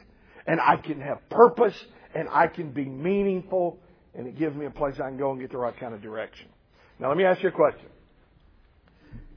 and 0.48 0.60
I 0.60 0.78
can 0.78 1.00
have 1.02 1.30
purpose 1.30 1.76
and 2.16 2.28
I 2.30 2.48
can 2.48 2.72
be 2.72 2.86
meaningful 2.86 3.80
and 4.16 4.28
it 4.28 4.38
gives 4.38 4.56
me 4.56 4.66
a 4.66 4.72
place 4.72 4.96
I 4.96 5.10
can 5.10 5.18
go 5.18 5.32
and 5.32 5.40
get 5.40 5.52
the 5.52 5.58
right 5.58 5.78
kind 5.80 5.94
of 5.94 6.02
direction. 6.02 6.48
Now 7.00 7.10
let 7.10 7.18
me 7.18 7.26
ask 7.26 7.44
you 7.44 7.50
a 7.50 7.52
question. 7.52 7.86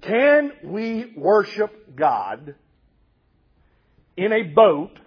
Can 0.00 0.52
we 0.64 1.12
worship 1.16 1.96
God 1.96 2.54
in 4.16 4.32
a 4.32 4.42
boat 4.44 4.98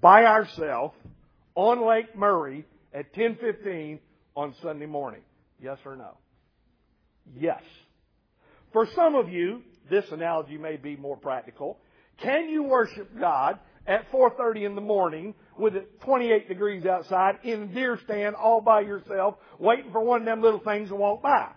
by 0.00 0.24
ourselves 0.24 0.94
on 1.54 1.86
Lake 1.86 2.16
Murray 2.16 2.64
at 2.92 3.06
1015 3.16 4.00
on 4.34 4.54
Sunday 4.62 4.86
morning? 4.86 5.22
Yes 5.62 5.78
or 5.84 5.94
no? 5.96 6.16
Yes. 7.38 7.62
For 8.72 8.86
some 8.94 9.14
of 9.14 9.28
you, 9.28 9.62
this 9.88 10.04
analogy 10.10 10.56
may 10.56 10.76
be 10.76 10.96
more 10.96 11.16
practical. 11.16 11.78
Can 12.22 12.48
you 12.48 12.62
worship 12.62 13.10
God 13.18 13.58
at 13.86 14.10
4.30 14.12 14.66
in 14.66 14.74
the 14.74 14.80
morning 14.80 15.34
with 15.58 15.74
it 15.74 16.00
28 16.02 16.48
degrees 16.48 16.86
outside 16.86 17.38
in 17.42 17.62
a 17.62 17.66
deer 17.66 17.98
stand 18.04 18.36
all 18.36 18.60
by 18.60 18.80
yourself 18.80 19.36
waiting 19.58 19.90
for 19.90 20.00
one 20.00 20.20
of 20.20 20.26
them 20.26 20.42
little 20.42 20.60
things 20.60 20.90
to 20.90 20.94
walk 20.94 21.22
by? 21.22 21.48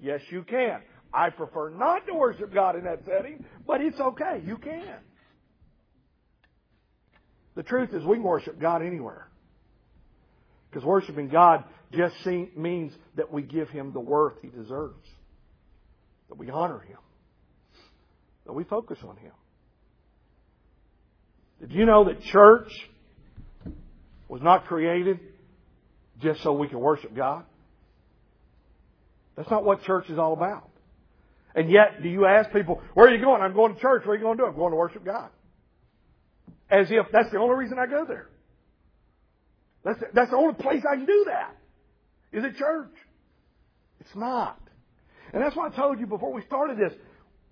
Yes, 0.00 0.20
you 0.30 0.42
can. 0.42 0.82
I 1.12 1.30
prefer 1.30 1.70
not 1.70 2.06
to 2.08 2.14
worship 2.14 2.52
God 2.52 2.76
in 2.76 2.84
that 2.84 3.04
setting, 3.06 3.44
but 3.66 3.80
it's 3.80 3.98
okay. 3.98 4.42
You 4.44 4.58
can. 4.58 4.96
The 7.54 7.62
truth 7.62 7.94
is 7.94 8.04
we 8.04 8.16
can 8.16 8.24
worship 8.24 8.60
God 8.60 8.82
anywhere. 8.82 9.28
Because 10.68 10.84
worshiping 10.84 11.28
God 11.28 11.62
just 11.92 12.16
means 12.56 12.92
that 13.16 13.32
we 13.32 13.42
give 13.42 13.70
Him 13.70 13.92
the 13.92 14.00
worth 14.00 14.34
He 14.42 14.48
deserves. 14.48 15.06
That 16.28 16.38
we 16.38 16.50
honor 16.50 16.80
Him. 16.80 16.98
That 18.46 18.52
we 18.52 18.64
focus 18.64 18.98
on 19.02 19.16
Him. 19.16 19.32
Did 21.60 21.72
you 21.72 21.86
know 21.86 22.04
that 22.04 22.20
church 22.22 22.70
was 24.28 24.42
not 24.42 24.66
created 24.66 25.20
just 26.20 26.42
so 26.42 26.52
we 26.52 26.68
can 26.68 26.80
worship 26.80 27.14
God? 27.14 27.44
That's 29.36 29.50
not 29.50 29.64
what 29.64 29.82
church 29.82 30.10
is 30.10 30.18
all 30.18 30.32
about. 30.32 30.68
And 31.54 31.70
yet, 31.70 32.02
do 32.02 32.08
you 32.08 32.26
ask 32.26 32.52
people, 32.52 32.82
where 32.94 33.08
are 33.08 33.14
you 33.14 33.22
going? 33.22 33.40
I'm 33.40 33.54
going 33.54 33.74
to 33.74 33.80
church. 33.80 34.02
What 34.04 34.12
are 34.12 34.16
you 34.16 34.22
going 34.22 34.36
to 34.36 34.42
do? 34.42 34.46
I'm 34.46 34.56
going 34.56 34.72
to 34.72 34.76
worship 34.76 35.04
God. 35.04 35.30
As 36.68 36.88
if 36.90 37.06
that's 37.12 37.30
the 37.30 37.38
only 37.38 37.56
reason 37.56 37.78
I 37.78 37.86
go 37.86 38.04
there. 38.06 38.28
That's 39.84 40.00
the, 40.00 40.06
that's 40.12 40.30
the 40.30 40.36
only 40.36 40.54
place 40.54 40.82
I 40.90 40.96
can 40.96 41.06
do 41.06 41.26
that. 41.28 41.56
Is 42.32 42.44
it 42.44 42.56
church? 42.56 42.92
It's 44.00 44.16
not. 44.16 44.60
And 45.34 45.42
that's 45.42 45.56
why 45.56 45.66
I 45.66 45.70
told 45.70 45.98
you 45.98 46.06
before 46.06 46.32
we 46.32 46.42
started 46.42 46.78
this. 46.78 46.92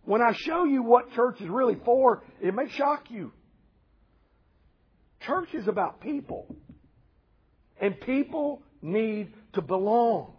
When 0.05 0.23
I 0.23 0.33
show 0.35 0.65
you 0.65 0.85
what 0.85 1.13
church 1.13 1.41
is 1.41 1.49
really 1.49 1.77
for, 1.85 2.23
it 2.41 2.55
may 2.55 2.69
shock 2.69 3.11
you. 3.11 3.33
Church 5.27 5.49
is 5.53 5.67
about 5.67 6.01
people. 6.01 6.55
And 7.81 8.01
people 8.01 8.63
need 8.81 9.35
to 9.55 9.63
belong. 9.63 10.35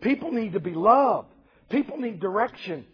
People 0.00 0.32
need 0.32 0.54
to 0.54 0.60
be 0.60 0.72
loved. 0.72 1.28
People 1.68 1.98
need 1.98 2.20
direction. 2.20 2.86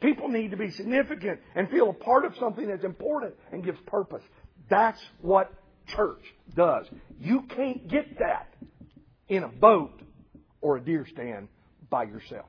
People 0.00 0.28
need 0.28 0.50
to 0.50 0.58
be 0.58 0.70
significant 0.70 1.40
and 1.54 1.70
feel 1.70 1.88
a 1.88 1.94
part 1.94 2.26
of 2.26 2.36
something 2.38 2.68
that's 2.68 2.84
important 2.84 3.34
and 3.52 3.64
gives 3.64 3.78
purpose. 3.86 4.22
That's 4.68 5.00
what 5.22 5.50
church 5.86 6.22
does. 6.54 6.86
You 7.18 7.44
can't 7.56 7.88
get 7.88 8.18
that 8.18 8.52
in 9.28 9.44
a 9.44 9.48
boat 9.48 9.98
or 10.60 10.76
a 10.76 10.80
deer 10.80 11.06
stand 11.10 11.48
by 11.88 12.04
yourself. 12.04 12.46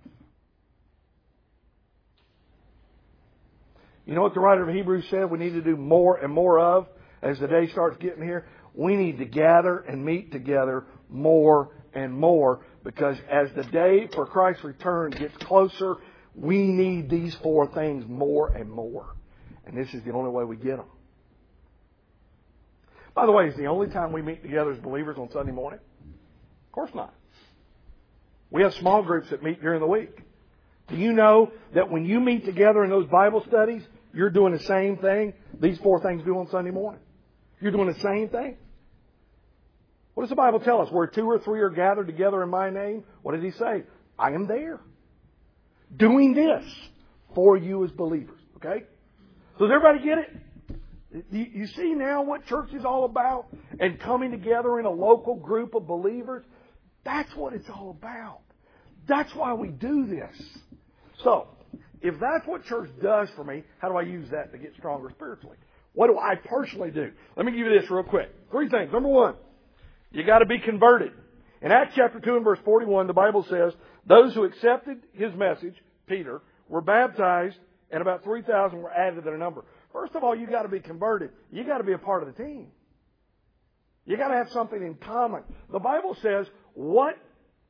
You 4.05 4.15
know 4.15 4.21
what 4.21 4.33
the 4.33 4.39
writer 4.39 4.67
of 4.67 4.75
Hebrews 4.75 5.05
said 5.09 5.29
we 5.31 5.39
need 5.39 5.53
to 5.53 5.61
do 5.61 5.77
more 5.77 6.17
and 6.17 6.33
more 6.33 6.59
of 6.59 6.87
as 7.21 7.39
the 7.39 7.47
day 7.47 7.67
starts 7.67 7.97
getting 7.97 8.23
here? 8.23 8.45
We 8.73 8.95
need 8.95 9.19
to 9.19 9.25
gather 9.25 9.79
and 9.79 10.03
meet 10.03 10.31
together 10.31 10.85
more 11.09 11.71
and 11.93 12.13
more 12.13 12.65
because 12.83 13.17
as 13.29 13.49
the 13.55 13.63
day 13.63 14.09
for 14.13 14.25
Christ's 14.25 14.63
return 14.63 15.11
gets 15.11 15.35
closer, 15.37 15.95
we 16.35 16.67
need 16.67 17.09
these 17.09 17.35
four 17.35 17.67
things 17.73 18.03
more 18.07 18.49
and 18.49 18.69
more. 18.69 19.15
And 19.65 19.77
this 19.77 19.93
is 19.93 20.03
the 20.03 20.11
only 20.11 20.31
way 20.31 20.43
we 20.43 20.57
get 20.57 20.77
them. 20.77 20.87
By 23.15 23.25
the 23.25 23.31
way, 23.31 23.47
is 23.47 23.55
the 23.55 23.67
only 23.67 23.87
time 23.87 24.11
we 24.11 24.21
meet 24.21 24.41
together 24.41 24.71
as 24.71 24.79
believers 24.79 25.17
on 25.17 25.29
Sunday 25.31 25.51
morning? 25.51 25.79
Of 25.79 26.71
course 26.71 26.91
not. 26.95 27.13
We 28.49 28.63
have 28.63 28.73
small 28.73 29.03
groups 29.03 29.29
that 29.29 29.43
meet 29.43 29.61
during 29.61 29.79
the 29.79 29.87
week. 29.87 30.19
Do 30.89 30.95
you 30.97 31.13
know 31.13 31.51
that 31.73 31.89
when 31.89 32.05
you 32.05 32.19
meet 32.19 32.45
together 32.45 32.83
in 32.83 32.89
those 32.89 33.07
Bible 33.07 33.43
studies, 33.47 33.83
you're 34.13 34.29
doing 34.29 34.53
the 34.53 34.63
same 34.63 34.97
thing 34.97 35.33
these 35.59 35.77
four 35.79 36.01
things 36.01 36.23
do 36.23 36.37
on 36.37 36.47
Sunday 36.49 36.71
morning? 36.71 37.01
You're 37.61 37.71
doing 37.71 37.87
the 37.87 37.99
same 37.99 38.29
thing. 38.29 38.57
What 40.13 40.23
does 40.23 40.29
the 40.29 40.35
Bible 40.35 40.59
tell 40.59 40.81
us? 40.81 40.91
Where 40.91 41.07
two 41.07 41.25
or 41.25 41.39
three 41.39 41.61
are 41.61 41.69
gathered 41.69 42.07
together 42.07 42.43
in 42.43 42.49
my 42.49 42.69
name, 42.69 43.03
what 43.21 43.33
does 43.33 43.43
he 43.43 43.51
say? 43.51 43.83
I 44.19 44.31
am 44.31 44.47
there. 44.47 44.79
Doing 45.95 46.33
this 46.33 46.63
for 47.33 47.57
you 47.57 47.83
as 47.83 47.91
believers. 47.91 48.39
Okay? 48.57 48.83
So 49.57 49.67
does 49.67 49.73
everybody 49.73 50.03
get 50.03 50.17
it? 50.19 50.29
You 51.31 51.67
see 51.67 51.93
now 51.93 52.23
what 52.23 52.45
church 52.45 52.73
is 52.73 52.85
all 52.85 53.05
about? 53.05 53.45
And 53.79 53.99
coming 53.99 54.31
together 54.31 54.79
in 54.79 54.85
a 54.85 54.91
local 54.91 55.35
group 55.35 55.75
of 55.75 55.87
believers? 55.87 56.43
That's 57.03 57.33
what 57.35 57.53
it's 57.53 57.69
all 57.69 57.95
about. 57.99 58.41
That's 59.07 59.33
why 59.35 59.53
we 59.53 59.67
do 59.67 60.05
this. 60.05 60.35
So, 61.23 61.47
if 62.01 62.15
that's 62.19 62.45
what 62.45 62.65
church 62.65 62.89
does 63.01 63.29
for 63.35 63.43
me, 63.43 63.63
how 63.79 63.89
do 63.89 63.95
I 63.95 64.01
use 64.01 64.29
that 64.31 64.51
to 64.51 64.57
get 64.57 64.73
stronger 64.77 65.09
spiritually? 65.11 65.57
What 65.93 66.07
do 66.07 66.17
I 66.17 66.35
personally 66.35 66.91
do? 66.91 67.11
Let 67.37 67.45
me 67.45 67.51
give 67.51 67.67
you 67.67 67.79
this 67.79 67.89
real 67.89 68.03
quick. 68.03 68.29
Three 68.51 68.67
things. 68.69 68.91
Number 68.91 69.09
one, 69.09 69.35
you 70.11 70.23
got 70.25 70.39
to 70.39 70.45
be 70.45 70.59
converted. 70.59 71.11
In 71.61 71.71
Acts 71.71 71.93
chapter 71.95 72.19
2 72.19 72.35
and 72.35 72.43
verse 72.43 72.59
41, 72.65 73.07
the 73.07 73.13
Bible 73.13 73.45
says, 73.49 73.73
those 74.05 74.33
who 74.33 74.43
accepted 74.43 74.97
his 75.13 75.33
message, 75.33 75.75
Peter, 76.07 76.41
were 76.67 76.81
baptized 76.81 77.55
and 77.89 78.01
about 78.01 78.23
3,000 78.23 78.81
were 78.81 78.91
added 78.91 79.15
to 79.15 79.21
their 79.21 79.37
number. 79.37 79.63
First 79.93 80.15
of 80.15 80.23
all, 80.23 80.35
you 80.35 80.47
got 80.47 80.63
to 80.63 80.69
be 80.69 80.79
converted. 80.79 81.29
You 81.51 81.63
got 81.63 81.77
to 81.77 81.83
be 81.83 81.93
a 81.93 81.97
part 81.97 82.23
of 82.23 82.35
the 82.35 82.43
team. 82.43 82.67
You 84.05 84.17
got 84.17 84.29
to 84.29 84.35
have 84.35 84.49
something 84.49 84.81
in 84.81 84.95
common. 84.95 85.43
The 85.71 85.79
Bible 85.79 86.17
says, 86.21 86.47
what 86.73 87.15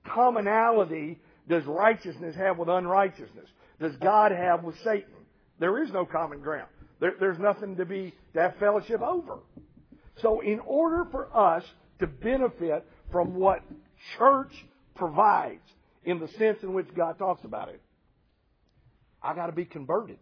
commonality 0.06 1.20
does 1.48 1.64
righteousness 1.66 2.36
have 2.36 2.58
with 2.58 2.70
unrighteousness? 2.70 3.50
Does 3.80 3.96
God 3.98 4.32
have 4.32 4.64
with 4.64 4.76
Satan? 4.84 5.14
There 5.60 5.84
is 5.84 5.92
no 5.92 6.06
common 6.06 6.40
ground. 6.40 6.70
There, 7.00 7.14
there's 7.20 7.40
nothing 7.40 7.78
to 7.78 7.86
be 7.86 8.14
to 8.34 8.42
have 8.42 8.56
fellowship 8.60 9.02
over. 9.02 9.40
So 10.22 10.42
in 10.42 10.60
order 10.60 11.06
for 11.12 11.36
us 11.36 11.64
to 12.00 12.08
benefit 12.08 12.86
from 13.12 13.36
what 13.36 13.60
church 14.18 14.52
provides 14.96 15.62
in 16.04 16.20
the 16.20 16.28
sense 16.40 16.60
in 16.64 16.74
which 16.74 16.88
God 16.96 17.18
talks 17.18 17.44
about 17.44 17.70
it. 17.70 17.82
I 19.22 19.34
got 19.34 19.48
to 19.48 19.54
be 19.54 19.66
converted. 19.66 20.18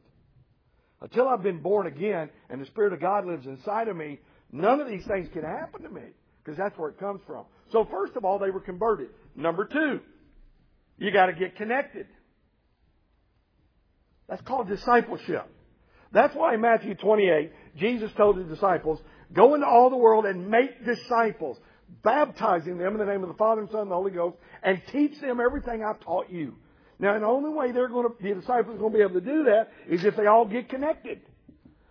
Until 1.02 1.28
I've 1.28 1.42
been 1.42 1.62
born 1.62 1.88
again 1.88 2.30
and 2.50 2.62
the 2.62 2.66
Spirit 2.68 2.94
of 2.94 3.02
God 3.02 3.26
lives 3.26 3.48
inside 3.48 3.88
of 3.88 3.98
me, 3.98 4.20
none 4.52 4.80
of 4.80 4.88
these 4.88 5.06
things 5.08 5.28
can 5.34 5.44
happen 5.44 5.82
to 5.82 5.90
me 5.90 6.04
because 6.44 6.58
that's 6.58 6.78
where 6.78 6.90
it 6.90 7.00
comes 7.00 7.22
from. 7.26 7.46
So 7.72 7.88
first 7.90 8.16
of 8.16 8.24
all, 8.24 8.38
they 8.38 8.52
were 8.52 8.60
converted. 8.60 9.10
Number 9.36 9.66
two, 9.66 10.02
you 11.02 11.10
got 11.10 11.26
to 11.26 11.34
get 11.34 11.56
connected. 11.56 12.06
That's 14.30 14.42
called 14.44 14.68
discipleship. 14.68 15.48
That's 16.12 16.36
why 16.36 16.54
in 16.54 16.62
Matthew 16.62 16.94
28, 16.94 17.52
Jesus 17.76 18.12
told 18.16 18.38
his 18.38 18.46
disciples, 18.46 19.00
Go 19.34 19.56
into 19.56 19.66
all 19.66 19.90
the 19.90 19.98
world 19.98 20.26
and 20.26 20.48
make 20.48 20.86
disciples, 20.86 21.58
baptizing 22.04 22.78
them 22.78 22.94
in 22.94 23.00
the 23.00 23.12
name 23.12 23.24
of 23.24 23.30
the 23.30 23.36
Father 23.36 23.62
and 23.62 23.72
Son 23.72 23.82
and 23.82 23.92
the 23.92 23.96
Holy 23.96 24.12
Ghost, 24.12 24.38
and 24.62 24.80
teach 24.92 25.20
them 25.20 25.40
everything 25.40 25.84
I've 25.84 26.00
taught 26.02 26.30
you. 26.30 26.56
Now, 27.00 27.18
the 27.18 27.26
only 27.26 27.50
way 27.50 27.72
they're 27.72 27.88
going 27.88 28.08
to, 28.08 28.16
the 28.22 28.40
disciples 28.40 28.76
are 28.76 28.80
going 28.80 28.92
to 28.92 28.98
be 29.00 29.04
able 29.04 29.20
to 29.20 29.26
do 29.26 29.46
that 29.46 29.72
is 29.90 30.06
if 30.06 30.16
they 30.16 30.28
all 30.28 30.46
get 30.46 30.70
connected. 30.70 31.22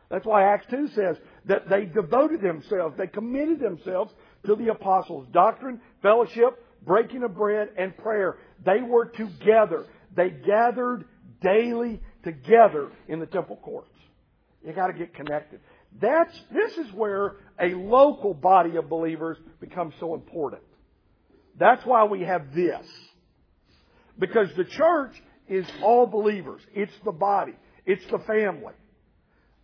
That's 0.09 0.25
why 0.25 0.45
Acts 0.45 0.67
2 0.71 0.89
says 0.95 1.17
that 1.47 1.69
they 1.69 1.85
devoted 1.85 2.43
themselves, 2.43 2.97
they 2.97 3.09
committed 3.09 3.59
themselves 3.59 4.13
to 4.47 4.55
the 4.55 4.69
apostles' 4.69 5.27
doctrine, 5.33 5.81
fellowship, 6.01 6.65
breaking 6.85 7.23
of 7.23 7.35
bread, 7.35 7.71
and 7.77 7.97
prayer. 7.97 8.39
They 8.65 8.83
were 8.83 9.07
together. 9.07 9.87
They 10.15 10.31
gathered 10.31 11.05
daily 11.43 12.01
together 12.23 12.91
in 13.09 13.21
the 13.21 13.27
temple 13.27 13.57
courts. 13.57 13.89
You 14.65 14.73
got 14.73 14.89
to 14.89 14.93
get 14.93 15.15
connected. 15.15 15.61
That's, 16.01 16.39
this 16.53 16.73
is 16.77 16.93
where 16.93 17.37
a 17.59 17.69
local 17.75 18.35
body 18.35 18.77
of 18.77 18.89
believers 18.89 19.39
becomes 19.61 19.95
so 19.99 20.15
important. 20.15 20.63
That's 21.59 21.85
why 21.85 22.05
we 22.05 22.23
have 22.23 22.55
this. 22.55 22.87
Because 24.19 24.49
the 24.57 24.65
church 24.65 25.21
is 25.49 25.67
all 25.83 26.07
believers. 26.07 26.63
It's 26.75 26.93
the 27.05 27.13
body. 27.13 27.55
It's 27.87 28.05
the 28.11 28.19
family. 28.21 28.75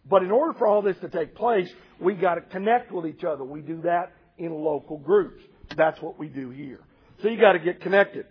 But 0.08 0.22
in 0.22 0.30
order 0.30 0.56
for 0.58 0.66
all 0.66 0.82
this 0.82 0.96
to 0.98 1.08
take 1.08 1.34
place, 1.34 1.68
we 2.00 2.14
got 2.14 2.36
to 2.36 2.40
connect 2.40 2.92
with 2.92 3.06
each 3.06 3.24
other. 3.24 3.44
We 3.44 3.60
do 3.60 3.82
that 3.82 4.12
in 4.38 4.52
local 4.52 4.98
groups. 4.98 5.42
That's 5.76 6.00
what 6.00 6.18
we 6.18 6.28
do 6.28 6.50
here. 6.50 6.80
So 7.22 7.28
you 7.28 7.40
got 7.40 7.52
to 7.52 7.58
get 7.58 7.80
connected. 7.80 8.26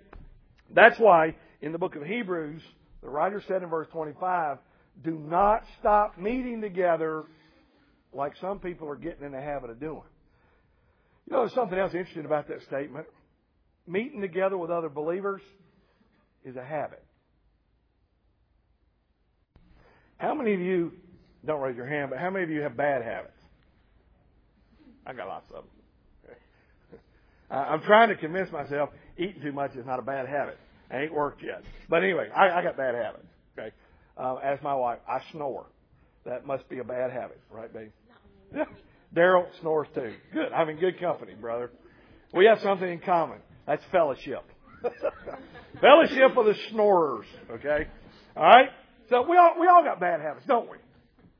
That's 0.76 1.00
why 1.00 1.36
in 1.62 1.72
the 1.72 1.78
book 1.80 1.96
of 1.96 2.04
Hebrews, 2.04 2.62
the 3.02 3.10
writer 3.10 3.42
said 3.48 3.64
in 3.64 3.70
verse 3.70 3.88
25, 3.92 4.58
do 5.04 5.18
not 5.18 5.64
stop 5.80 6.18
meeting 6.18 6.62
together 6.62 7.24
like 8.14 8.34
some 8.40 8.60
people 8.60 8.88
are 8.90 8.96
getting 8.96 9.26
in 9.26 9.32
the 9.32 9.42
habit 9.42 9.70
of 9.70 9.80
doing. 9.80 10.04
You 11.28 11.34
know, 11.34 11.40
there's 11.40 11.54
something 11.54 11.78
else 11.78 11.94
interesting 11.94 12.26
about 12.26 12.48
that 12.50 12.62
statement. 12.64 13.08
meeting 13.88 14.22
together 14.22 14.58
with 14.58 14.70
other 14.70 14.90
believers 14.90 15.42
is 16.44 16.56
a 16.56 16.64
habit. 16.64 17.04
How 20.18 20.34
many 20.34 20.54
of 20.54 20.60
you, 20.60 20.92
don't 21.46 21.62
raise 21.62 21.76
your 21.76 21.88
hand, 21.88 22.10
but 22.10 22.20
how 22.20 22.30
many 22.30 22.44
of 22.44 22.50
you 22.50 22.62
have 22.62 22.78
bad 22.78 23.04
habits? 23.04 23.38
I 25.06 25.14
got 25.14 25.28
lots 25.28 25.52
of 25.54 25.64
them. 25.64 27.00
I'm 27.52 27.82
trying 27.82 28.10
to 28.10 28.16
convince 28.16 28.52
myself 28.52 28.90
eating 29.18 29.42
too 29.42 29.52
much 29.52 29.76
is 29.76 29.86
not 29.86 30.00
a 30.00 30.02
bad 30.02 30.28
habit. 30.28 30.58
It 30.92 30.96
ain't 30.96 31.14
worked 31.14 31.44
yet. 31.44 31.64
But 31.90 32.04
anyway, 32.04 32.30
I, 32.36 32.60
I 32.60 32.64
got 32.64 32.78
bad 32.78 32.96
habits. 32.96 33.28
Okay. 33.58 33.72
Uh, 34.18 34.36
as 34.36 34.60
my 34.62 34.76
wife, 34.76 35.00
I 35.08 35.20
snore. 35.32 35.66
That 36.26 36.46
must 36.46 36.68
be 36.70 36.80
a 36.80 36.84
bad 36.84 37.12
habit, 37.12 37.40
right, 37.52 37.72
babe? 37.72 37.92
Yeah. 38.54 38.66
Daryl 39.16 39.46
snores 39.62 39.88
too. 39.94 40.14
Good. 40.34 40.52
I'm 40.52 40.70
in 40.70 40.78
good 40.78 41.00
company, 41.00 41.34
brother. 41.40 41.72
We 42.34 42.46
have 42.46 42.60
something 42.62 42.90
in 42.90 43.00
common. 43.00 43.38
That's 43.66 43.84
fellowship. 43.92 44.44
fellowship 45.82 46.38
of 46.38 46.46
the 46.46 46.56
snorers. 46.72 47.26
Okay. 47.50 47.88
All 48.36 48.44
right. 48.44 48.70
So 49.10 49.22
we 49.30 49.38
all 49.38 49.54
we 49.60 49.68
all 49.68 49.84
got 49.84 50.00
bad 50.00 50.20
habits, 50.20 50.46
don't 50.48 50.70
we? 50.70 50.78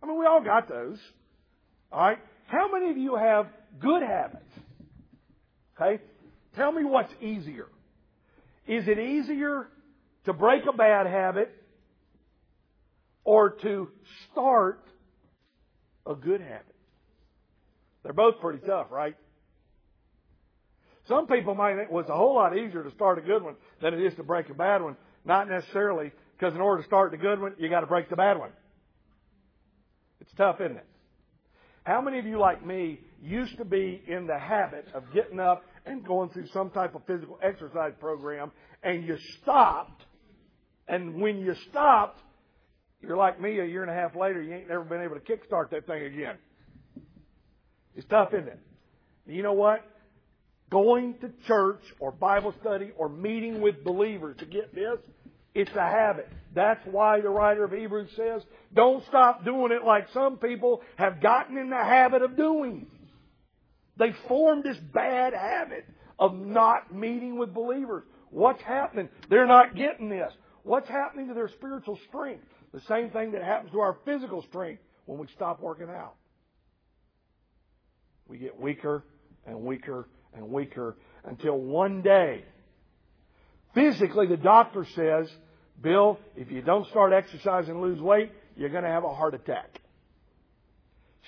I 0.02 0.06
mean, 0.06 0.18
we 0.18 0.26
all 0.26 0.44
got 0.44 0.70
those. 0.70 0.98
All 1.92 2.00
right. 2.00 2.20
How 2.48 2.72
many 2.72 2.92
of 2.92 2.98
you 2.98 3.16
have 3.16 3.48
good 3.82 4.04
habits? 4.04 4.46
Okay. 5.80 6.02
Tell 6.56 6.72
me 6.72 6.86
what's 6.86 7.12
easier. 7.22 7.66
Is 8.68 8.88
it 8.88 8.98
easier 8.98 9.68
to 10.26 10.34
break 10.34 10.64
a 10.68 10.76
bad 10.76 11.06
habit 11.06 11.52
or 13.24 13.52
to 13.52 13.90
start 14.32 14.84
a 16.06 16.16
good 16.16 16.42
habit? 16.42 16.76
They're 18.04 18.14
both 18.14 18.40
pretty 18.40 18.66
tough, 18.66 18.88
right? 18.92 19.16
Some 21.08 21.28
people 21.28 21.54
might 21.54 21.76
think 21.76 21.92
well, 21.92 22.02
it's 22.02 22.10
a 22.10 22.16
whole 22.16 22.36
lot 22.36 22.58
easier 22.58 22.84
to 22.84 22.92
start 22.92 23.20
a 23.20 23.22
good 23.22 23.44
one 23.44 23.56
than 23.82 23.94
it 23.94 24.02
is 24.02 24.16
to 24.16 24.24
break 24.24 24.50
a 24.50 24.54
bad 24.54 24.82
one. 24.82 24.96
Not 25.24 25.50
necessarily, 25.50 26.12
because 26.38 26.54
in 26.56 26.62
order 26.62 26.82
to 26.82 26.88
start 26.88 27.12
the 27.12 27.18
good 27.18 27.40
one, 27.40 27.54
you 27.58 27.70
got 27.70 27.82
to 27.82 27.88
break 27.88 28.10
the 28.10 28.16
bad 28.16 28.38
one. 28.38 28.52
It's 30.22 30.32
tough, 30.38 30.62
isn't 30.62 30.78
it? 30.78 30.86
How 31.84 32.02
many 32.02 32.18
of 32.18 32.26
you, 32.26 32.40
like 32.40 32.66
me, 32.66 33.00
used 33.22 33.58
to 33.58 33.66
be 33.66 34.02
in 34.08 34.26
the 34.26 34.38
habit 34.38 34.88
of 34.94 35.04
getting 35.14 35.40
up 35.40 35.64
and 35.86 36.06
going 36.06 36.30
through 36.30 36.48
some 36.48 36.70
type 36.70 36.96
of 36.96 37.06
physical 37.06 37.40
exercise 37.42 37.94
program, 38.00 38.52
and 38.84 39.06
you 39.06 39.18
stopped, 39.42 40.04
and 40.88 41.22
when 41.22 41.40
you 41.40 41.56
stopped, 41.70 42.22
you're 43.02 43.18
like 43.18 43.40
me 43.40 43.60
a 43.60 43.66
year 43.66 43.82
and 43.82 43.92
a 43.92 43.94
half 43.94 44.16
later, 44.16 44.42
you 44.42 44.54
ain't 44.54 44.68
never 44.68 44.84
been 44.84 45.02
able 45.02 45.16
to 45.16 45.22
kickstart 45.22 45.70
that 45.72 45.86
thing 45.86 46.04
again. 46.04 46.38
It's 47.96 48.08
tough, 48.08 48.34
isn't 48.34 48.48
it? 48.48 48.60
You 49.28 49.44
know 49.44 49.54
what? 49.54 49.86
Going 50.72 51.16
to 51.22 51.32
church 51.48 51.82
or 52.00 52.12
Bible 52.12 52.54
study 52.62 52.92
or 52.98 53.08
meeting 53.08 53.62
with 53.62 53.84
believers 53.84 54.38
to 54.40 54.46
get 54.46 54.74
this, 54.74 54.98
it's 55.54 55.72
a 55.76 55.88
habit. 55.88 56.28
That's 56.54 56.86
why 56.86 57.22
the 57.22 57.30
writer 57.30 57.64
of 57.64 57.72
Hebrews 57.72 58.10
says, 58.16 58.42
don't 58.74 59.04
stop 59.06 59.46
doing 59.46 59.72
it 59.72 59.86
like 59.86 60.08
some 60.14 60.38
people 60.38 60.82
have 60.98 61.22
gotten 61.22 61.58
in 61.58 61.70
the 61.70 61.78
habit 61.78 62.22
of 62.22 62.36
doing. 62.36 62.88
They 63.98 64.14
formed 64.28 64.64
this 64.64 64.78
bad 64.94 65.34
habit 65.34 65.86
of 66.20 66.36
not 66.36 66.94
meeting 66.94 67.38
with 67.38 67.54
believers. 67.54 68.04
What's 68.30 68.62
happening? 68.62 69.10
They're 69.30 69.48
not 69.48 69.76
getting 69.76 70.10
this. 70.10 70.34
What's 70.64 70.90
happening 70.90 71.28
to 71.28 71.34
their 71.34 71.50
spiritual 71.50 72.00
strength? 72.10 72.44
The 72.74 72.82
same 72.88 73.10
thing 73.12 73.32
that 73.32 73.44
happens 73.44 73.72
to 73.72 73.80
our 73.80 73.98
physical 74.06 74.44
strength 74.44 74.82
when 75.06 75.20
we 75.20 75.28
stop 75.36 75.62
working 75.62 75.90
out. 75.90 76.16
We 78.28 78.38
get 78.38 78.60
weaker 78.60 79.04
and 79.46 79.62
weaker 79.62 80.08
and 80.34 80.50
weaker 80.50 80.98
until 81.24 81.58
one 81.58 82.02
day, 82.02 82.44
physically, 83.74 84.28
the 84.28 84.38
doctor 84.38 84.86
says, 84.96 85.30
Bill, 85.82 86.20
if 86.36 86.52
you 86.52 86.62
don't 86.62 86.88
start 86.88 87.14
exercising 87.14 87.72
and 87.72 87.82
lose 87.82 88.02
weight, 88.02 88.32
you're 88.56 88.70
going 88.70 88.84
to 88.84 88.90
have 88.90 89.04
a 89.04 89.14
heart 89.14 89.34
attack. 89.34 89.80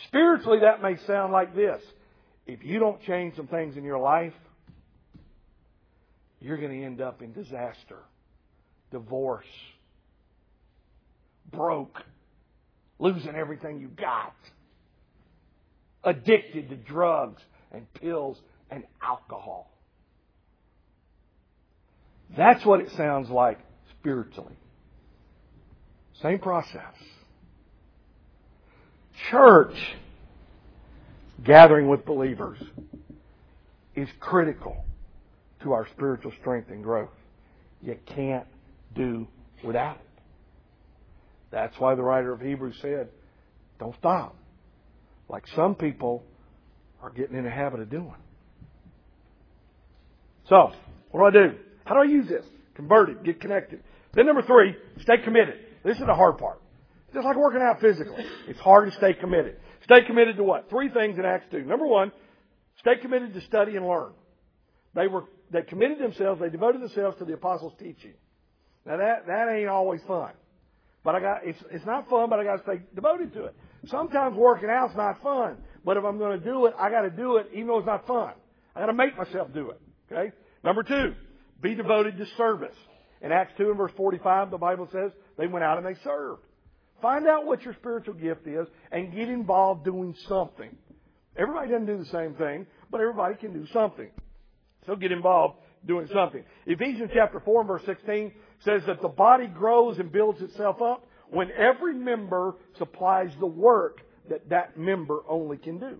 Spiritually, 0.07 0.59
that 0.61 0.81
may 0.81 0.97
sound 1.05 1.31
like 1.31 1.55
this. 1.55 1.81
If 2.47 2.63
you 2.63 2.79
don't 2.79 3.01
change 3.03 3.35
some 3.35 3.47
things 3.47 3.75
in 3.75 3.83
your 3.83 3.99
life, 3.99 4.33
you're 6.39 6.57
going 6.57 6.79
to 6.79 6.85
end 6.85 7.01
up 7.01 7.21
in 7.21 7.33
disaster, 7.33 7.97
divorce, 8.91 9.45
broke, 11.51 12.01
losing 12.99 13.35
everything 13.35 13.79
you 13.79 13.89
got 13.89 14.33
addicted 16.03 16.69
to 16.69 16.75
drugs 16.75 17.41
and 17.71 17.91
pills 17.93 18.37
and 18.71 18.83
alcohol. 19.01 19.69
That's 22.35 22.65
what 22.65 22.79
it 22.79 22.91
sounds 22.95 23.29
like 23.29 23.59
spiritually. 23.99 24.57
Same 26.21 26.39
process. 26.39 26.93
Church 29.29 29.75
gathering 31.43 31.87
with 31.87 32.05
believers 32.05 32.59
is 33.95 34.07
critical 34.19 34.85
to 35.63 35.73
our 35.73 35.87
spiritual 35.93 36.31
strength 36.39 36.69
and 36.69 36.83
growth. 36.83 37.09
You 37.81 37.97
can't 38.05 38.45
do 38.95 39.27
without 39.63 39.97
it. 39.97 40.21
That's 41.51 41.77
why 41.79 41.95
the 41.95 42.03
writer 42.03 42.33
of 42.33 42.41
Hebrews 42.41 42.77
said, 42.81 43.09
don't 43.79 43.95
stop 43.97 44.35
like 45.29 45.43
some 45.55 45.75
people 45.75 46.23
are 47.01 47.09
getting 47.09 47.37
in 47.37 47.43
the 47.43 47.49
habit 47.49 47.79
of 47.79 47.89
doing. 47.89 48.15
So, 50.49 50.71
what 51.11 51.31
do 51.31 51.39
I 51.39 51.47
do? 51.47 51.57
How 51.85 51.95
do 51.95 52.01
I 52.01 52.11
use 52.11 52.27
this? 52.27 52.45
Convert 52.75 53.09
it, 53.09 53.23
get 53.23 53.41
connected. 53.41 53.83
Then 54.13 54.25
number 54.25 54.41
three, 54.41 54.75
stay 55.01 55.17
committed. 55.23 55.55
This 55.83 55.97
is 55.97 56.05
the 56.05 56.13
hard 56.13 56.37
part. 56.37 56.61
Just 57.13 57.25
like 57.25 57.37
working 57.37 57.61
out 57.61 57.81
physically. 57.81 58.25
It's 58.47 58.59
hard 58.59 58.89
to 58.89 58.97
stay 58.97 59.13
committed. 59.13 59.57
Stay 59.87 60.03
committed 60.03 60.35
to 60.35 60.43
what? 60.43 60.69
Three 60.69 60.89
things 60.89 61.17
in 61.17 61.23
Acts 61.23 61.45
2. 61.49 61.63
Number 61.63 61.87
one, 61.87 62.11
stay 62.79 62.97
committed 63.01 63.33
to 63.33 63.41
study 63.41 63.77
and 63.77 63.87
learn. 63.87 64.11
They 64.93 65.07
were, 65.07 65.23
they 65.49 65.61
committed 65.61 65.99
themselves, 65.99 66.41
they 66.41 66.49
devoted 66.49 66.81
themselves 66.81 67.17
to 67.19 67.25
the 67.25 67.33
apostles' 67.33 67.73
teaching. 67.79 68.13
Now 68.85 68.97
that, 68.97 69.27
that 69.27 69.49
ain't 69.49 69.69
always 69.69 70.01
fun. 70.05 70.31
But 71.05 71.15
I 71.15 71.21
got, 71.21 71.37
it's, 71.45 71.59
it's 71.71 71.85
not 71.85 72.09
fun, 72.09 72.29
but 72.29 72.37
I 72.37 72.43
got 72.43 72.57
to 72.57 72.63
stay 72.63 72.81
devoted 72.93 73.31
to 73.35 73.45
it. 73.45 73.55
Sometimes 73.85 74.35
working 74.35 74.69
out's 74.69 74.95
not 74.97 75.21
fun, 75.23 75.55
but 75.85 75.95
if 75.95 76.03
I'm 76.03 76.17
going 76.17 76.37
to 76.37 76.45
do 76.45 76.65
it, 76.65 76.73
I 76.77 76.89
got 76.89 77.03
to 77.03 77.09
do 77.09 77.37
it 77.37 77.47
even 77.53 77.67
though 77.67 77.77
it's 77.77 77.87
not 77.87 78.05
fun. 78.05 78.33
I 78.75 78.81
got 78.81 78.87
to 78.87 78.93
make 78.93 79.17
myself 79.17 79.53
do 79.53 79.69
it. 79.69 79.79
Okay. 80.11 80.33
Number 80.65 80.83
two, 80.83 81.13
be 81.61 81.75
devoted 81.75 82.17
to 82.17 82.25
service. 82.35 82.75
In 83.21 83.31
Acts 83.31 83.53
2 83.57 83.69
and 83.69 83.77
verse 83.77 83.93
45, 83.95 84.51
the 84.51 84.57
Bible 84.57 84.89
says 84.91 85.11
they 85.37 85.47
went 85.47 85.63
out 85.63 85.77
and 85.77 85.87
they 85.87 85.99
served. 86.03 86.41
Find 87.01 87.27
out 87.27 87.45
what 87.45 87.63
your 87.63 87.73
spiritual 87.75 88.15
gift 88.15 88.47
is 88.47 88.67
and 88.91 89.13
get 89.13 89.29
involved 89.29 89.85
doing 89.85 90.15
something. 90.27 90.75
Everybody 91.37 91.69
doesn't 91.69 91.85
do 91.85 91.97
the 91.97 92.05
same 92.05 92.33
thing, 92.33 92.65
but 92.89 93.01
everybody 93.01 93.35
can 93.35 93.53
do 93.53 93.67
something. 93.71 94.09
So 94.87 94.95
get 94.95 95.11
involved 95.11 95.57
doing 95.85 96.07
something. 96.13 96.43
Ephesians 96.65 97.11
chapter 97.13 97.39
4 97.39 97.61
and 97.61 97.67
verse 97.67 97.83
16 97.85 98.31
says 98.61 98.81
that 98.87 99.01
the 99.01 99.07
body 99.07 99.47
grows 99.47 99.99
and 99.99 100.11
builds 100.11 100.41
itself 100.41 100.81
up 100.81 101.05
when 101.29 101.51
every 101.51 101.93
member 101.93 102.55
supplies 102.77 103.31
the 103.39 103.47
work 103.47 104.01
that 104.29 104.49
that 104.49 104.77
member 104.77 105.19
only 105.29 105.57
can 105.57 105.77
do. 105.77 105.99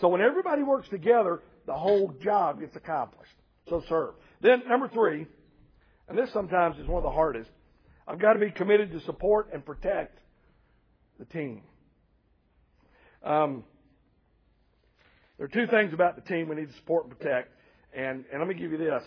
So 0.00 0.08
when 0.08 0.20
everybody 0.20 0.62
works 0.62 0.88
together, 0.88 1.42
the 1.66 1.74
whole 1.74 2.14
job 2.22 2.60
gets 2.60 2.74
accomplished. 2.74 3.32
So 3.68 3.82
serve. 3.88 4.14
Then 4.40 4.62
number 4.68 4.88
three, 4.88 5.26
and 6.08 6.18
this 6.18 6.32
sometimes 6.32 6.78
is 6.78 6.86
one 6.86 6.98
of 6.98 7.04
the 7.04 7.10
hardest, 7.10 7.50
I've 8.06 8.18
got 8.18 8.32
to 8.32 8.40
be 8.40 8.50
committed 8.50 8.90
to 8.92 9.00
support 9.00 9.50
and 9.52 9.64
protect 9.64 10.18
the 11.28 11.38
team. 11.38 11.62
Um, 13.24 13.64
there 15.38 15.46
are 15.46 15.48
two 15.48 15.70
things 15.70 15.92
about 15.92 16.16
the 16.16 16.22
team 16.22 16.48
we 16.48 16.56
need 16.56 16.68
to 16.68 16.76
support 16.76 17.06
and 17.06 17.18
protect, 17.18 17.50
and, 17.94 18.24
and 18.32 18.40
let 18.40 18.48
me 18.48 18.54
give 18.54 18.72
you 18.72 18.78
this. 18.78 19.02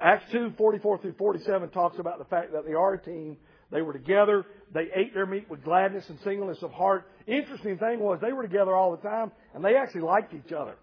Acts 0.00 0.24
2, 0.32 0.54
44 0.58 0.98
through 0.98 1.14
47 1.14 1.70
talks 1.70 1.98
about 1.98 2.18
the 2.18 2.24
fact 2.24 2.52
that 2.52 2.66
they 2.66 2.74
are 2.74 2.94
a 2.94 3.02
team 3.02 3.36
they 3.72 3.80
were 3.80 3.94
together. 3.94 4.44
They 4.74 4.88
ate 4.94 5.14
their 5.14 5.26
meat 5.26 5.48
with 5.48 5.64
gladness 5.64 6.04
and 6.08 6.18
singleness 6.22 6.58
of 6.62 6.72
heart. 6.72 7.08
Interesting 7.26 7.78
thing 7.78 8.00
was 8.00 8.18
they 8.20 8.32
were 8.32 8.42
together 8.42 8.76
all 8.76 8.90
the 8.90 9.08
time 9.08 9.32
and 9.54 9.64
they 9.64 9.76
actually 9.76 10.02
liked 10.02 10.34
each 10.34 10.52
other. 10.52 10.74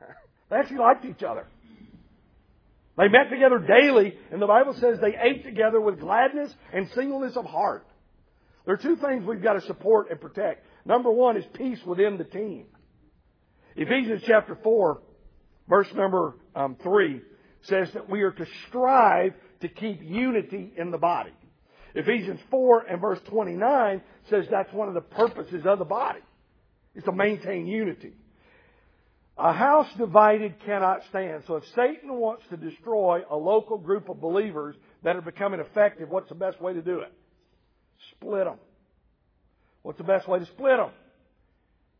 they 0.50 0.56
actually 0.56 0.78
liked 0.78 1.04
each 1.04 1.22
other. 1.24 1.46
They 2.96 3.08
met 3.08 3.28
together 3.30 3.58
daily 3.58 4.14
and 4.30 4.40
the 4.40 4.46
Bible 4.46 4.74
says 4.74 4.98
they 5.00 5.16
ate 5.20 5.44
together 5.44 5.80
with 5.80 5.98
gladness 5.98 6.54
and 6.72 6.88
singleness 6.94 7.36
of 7.36 7.44
heart. 7.44 7.84
There 8.68 8.74
are 8.74 8.82
two 8.82 8.96
things 8.96 9.24
we've 9.24 9.42
got 9.42 9.54
to 9.54 9.62
support 9.62 10.10
and 10.10 10.20
protect. 10.20 10.62
Number 10.84 11.10
one 11.10 11.38
is 11.38 11.44
peace 11.54 11.78
within 11.86 12.18
the 12.18 12.24
team. 12.24 12.66
Ephesians 13.76 14.22
chapter 14.26 14.58
4, 14.62 15.00
verse 15.66 15.86
number 15.94 16.34
um, 16.54 16.76
3 16.82 17.22
says 17.62 17.88
that 17.94 18.10
we 18.10 18.20
are 18.20 18.30
to 18.30 18.44
strive 18.68 19.32
to 19.62 19.68
keep 19.68 20.02
unity 20.02 20.70
in 20.76 20.90
the 20.90 20.98
body. 20.98 21.32
Ephesians 21.94 22.40
4 22.50 22.88
and 22.90 23.00
verse 23.00 23.18
29 23.30 24.02
says 24.28 24.44
that's 24.50 24.70
one 24.74 24.88
of 24.88 24.92
the 24.92 25.00
purposes 25.00 25.64
of 25.64 25.78
the 25.78 25.86
body, 25.86 26.20
is 26.94 27.04
to 27.04 27.12
maintain 27.12 27.66
unity. 27.66 28.12
A 29.38 29.54
house 29.54 29.88
divided 29.96 30.56
cannot 30.66 31.00
stand. 31.08 31.44
So 31.46 31.56
if 31.56 31.64
Satan 31.74 32.12
wants 32.16 32.42
to 32.50 32.58
destroy 32.58 33.22
a 33.30 33.36
local 33.36 33.78
group 33.78 34.10
of 34.10 34.20
believers 34.20 34.76
that 35.04 35.16
are 35.16 35.22
becoming 35.22 35.60
effective, 35.60 36.10
what's 36.10 36.28
the 36.28 36.34
best 36.34 36.60
way 36.60 36.74
to 36.74 36.82
do 36.82 36.98
it? 36.98 37.14
Split 38.12 38.44
them. 38.44 38.58
What's 39.82 39.98
the 39.98 40.04
best 40.04 40.28
way 40.28 40.38
to 40.38 40.46
split 40.46 40.76
them? 40.76 40.90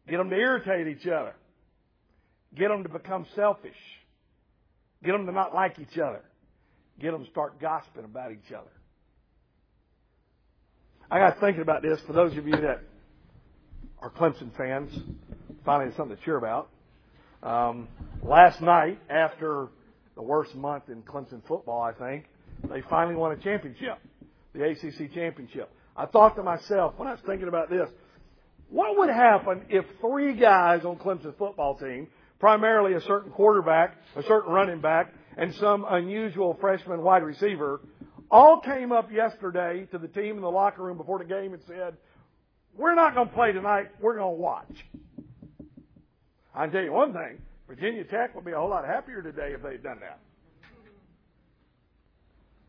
Get 0.09 0.19
them 0.19 0.31
to 0.31 0.37
irritate 0.37 0.89
each 0.89 1.07
other. 1.07 1.35
Get 2.57 2.69
them 2.69 2.83
to 2.83 2.89
become 2.89 3.27
selfish. 3.35 3.77
Get 5.05 5.13
them 5.13 5.27
to 5.27 5.33
not 5.33 5.55
like 5.55 5.79
each 5.79 5.99
other. 5.99 6.23
Get 7.01 7.13
them 7.13 7.25
to 7.25 7.31
start 7.31 7.61
gossiping 7.61 8.05
about 8.05 8.33
each 8.33 8.53
other. 8.53 8.71
I 11.11 11.19
got 11.19 11.41
thinking 11.41 11.63
about 11.63 11.83
this 11.83 12.01
for 12.07 12.13
those 12.13 12.37
of 12.37 12.47
you 12.47 12.53
that 12.53 12.81
are 14.01 14.11
Clemson 14.11 14.55
fans. 14.57 14.91
Finally, 15.65 15.93
something 15.97 16.17
to 16.17 16.23
cheer 16.25 16.37
about. 16.37 16.69
Um, 17.43 17.89
last 18.23 18.61
night, 18.61 18.99
after 19.09 19.69
the 20.17 20.23
worst 20.23 20.55
month 20.55 20.89
in 20.89 21.03
Clemson 21.03 21.41
football, 21.47 21.81
I 21.81 21.93
think, 21.93 22.25
they 22.69 22.83
finally 22.91 23.15
won 23.15 23.33
a 23.33 23.37
championship, 23.37 23.99
the 24.53 24.65
ACC 24.65 25.13
championship. 25.15 25.71
I 25.99 26.07
thought 26.07 26.37
to 26.37 26.45
myself 26.45 26.95
when 26.97 27.09
I 27.09 27.13
was 27.13 27.21
thinking 27.27 27.49
about 27.49 27.71
this, 27.71 27.89
what 28.71 28.97
would 28.99 29.11
happen 29.11 29.63
if 29.69 29.85
three 30.01 30.35
guys 30.35 30.85
on 30.85 30.97
Clemson's 30.97 31.35
football 31.39 31.77
team, 31.77 32.07
primarily 32.39 32.95
a 32.95 33.01
certain 33.01 33.33
quarterback, 33.33 33.97
a 34.15 34.23
certain 34.23 34.53
running 34.53 34.81
back, 34.81 35.13
and 35.37 35.53
some 35.57 35.85
unusual 35.89 36.57
freshman 36.61 37.03
wide 37.03 37.25
receiver, 37.25 37.81
all 38.31 38.61
came 38.61 38.93
up 38.93 39.11
yesterday 39.11 39.89
to 39.91 39.99
the 39.99 40.07
team 40.07 40.37
in 40.37 40.43
the 40.43 40.51
locker 40.51 40.83
room 40.83 40.99
before 40.99 41.19
the 41.19 41.25
game 41.25 41.53
and 41.53 41.63
said, 41.67 41.97
we're 42.77 42.95
not 42.95 43.17
going 43.17 43.29
to 43.29 43.35
play 43.35 43.51
tonight, 43.51 43.89
we're 44.01 44.17
going 44.17 44.37
to 44.37 44.41
watch. 44.41 44.87
I 46.55 46.65
can 46.65 46.73
tell 46.73 46.83
you 46.83 46.93
one 46.93 47.13
thing, 47.13 47.39
Virginia 47.67 48.05
Tech 48.05 48.37
would 48.37 48.45
be 48.45 48.53
a 48.53 48.57
whole 48.57 48.71
lot 48.71 48.85
happier 48.85 49.21
today 49.21 49.53
if 49.53 49.63
they'd 49.63 49.83
done 49.83 49.99
that. 50.01 50.21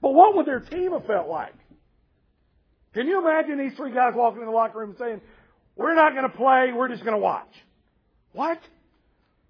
But 0.01 0.13
what 0.13 0.35
would 0.35 0.47
their 0.47 0.61
team 0.61 0.93
have 0.93 1.05
felt 1.05 1.27
like? 1.27 1.53
Can 2.93 3.07
you 3.07 3.19
imagine 3.19 3.57
these 3.59 3.75
three 3.77 3.93
guys 3.93 4.13
walking 4.15 4.41
in 4.41 4.47
the 4.47 4.53
locker 4.53 4.79
room 4.79 4.95
saying, 4.97 5.21
we're 5.75 5.95
not 5.95 6.13
going 6.13 6.29
to 6.29 6.35
play, 6.35 6.71
we're 6.73 6.89
just 6.89 7.03
going 7.03 7.15
to 7.15 7.21
watch? 7.21 7.53
What? 8.33 8.59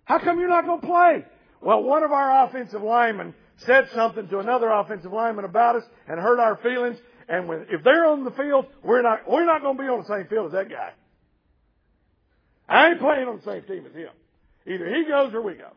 How 0.03 0.19
come 0.19 0.39
you're 0.39 0.49
not 0.49 0.65
going 0.65 0.81
to 0.81 0.87
play? 0.87 1.25
Well, 1.61 1.83
one 1.83 2.03
of 2.03 2.11
our 2.11 2.45
offensive 2.45 2.81
linemen 2.81 3.33
said 3.65 3.89
something 3.93 4.27
to 4.29 4.39
another 4.39 4.69
offensive 4.69 5.11
lineman 5.11 5.45
about 5.45 5.75
us 5.75 5.83
and 6.07 6.19
hurt 6.19 6.39
our 6.39 6.57
feelings. 6.57 6.97
And 7.27 7.47
when, 7.47 7.67
if 7.69 7.83
they're 7.83 8.05
on 8.05 8.23
the 8.23 8.31
field, 8.31 8.65
we're 8.83 9.01
not, 9.01 9.29
we're 9.29 9.45
not 9.45 9.61
going 9.61 9.77
to 9.77 9.83
be 9.83 9.89
on 9.89 9.99
the 9.99 10.07
same 10.07 10.27
field 10.27 10.47
as 10.47 10.51
that 10.53 10.69
guy. 10.69 10.91
I 12.67 12.89
ain't 12.89 12.99
playing 12.99 13.27
on 13.27 13.37
the 13.37 13.43
same 13.43 13.63
team 13.63 13.85
as 13.85 13.93
him. 13.93 14.09
Either 14.67 14.87
he 14.87 15.05
goes 15.07 15.33
or 15.33 15.41
we 15.41 15.55
go. 15.55 15.69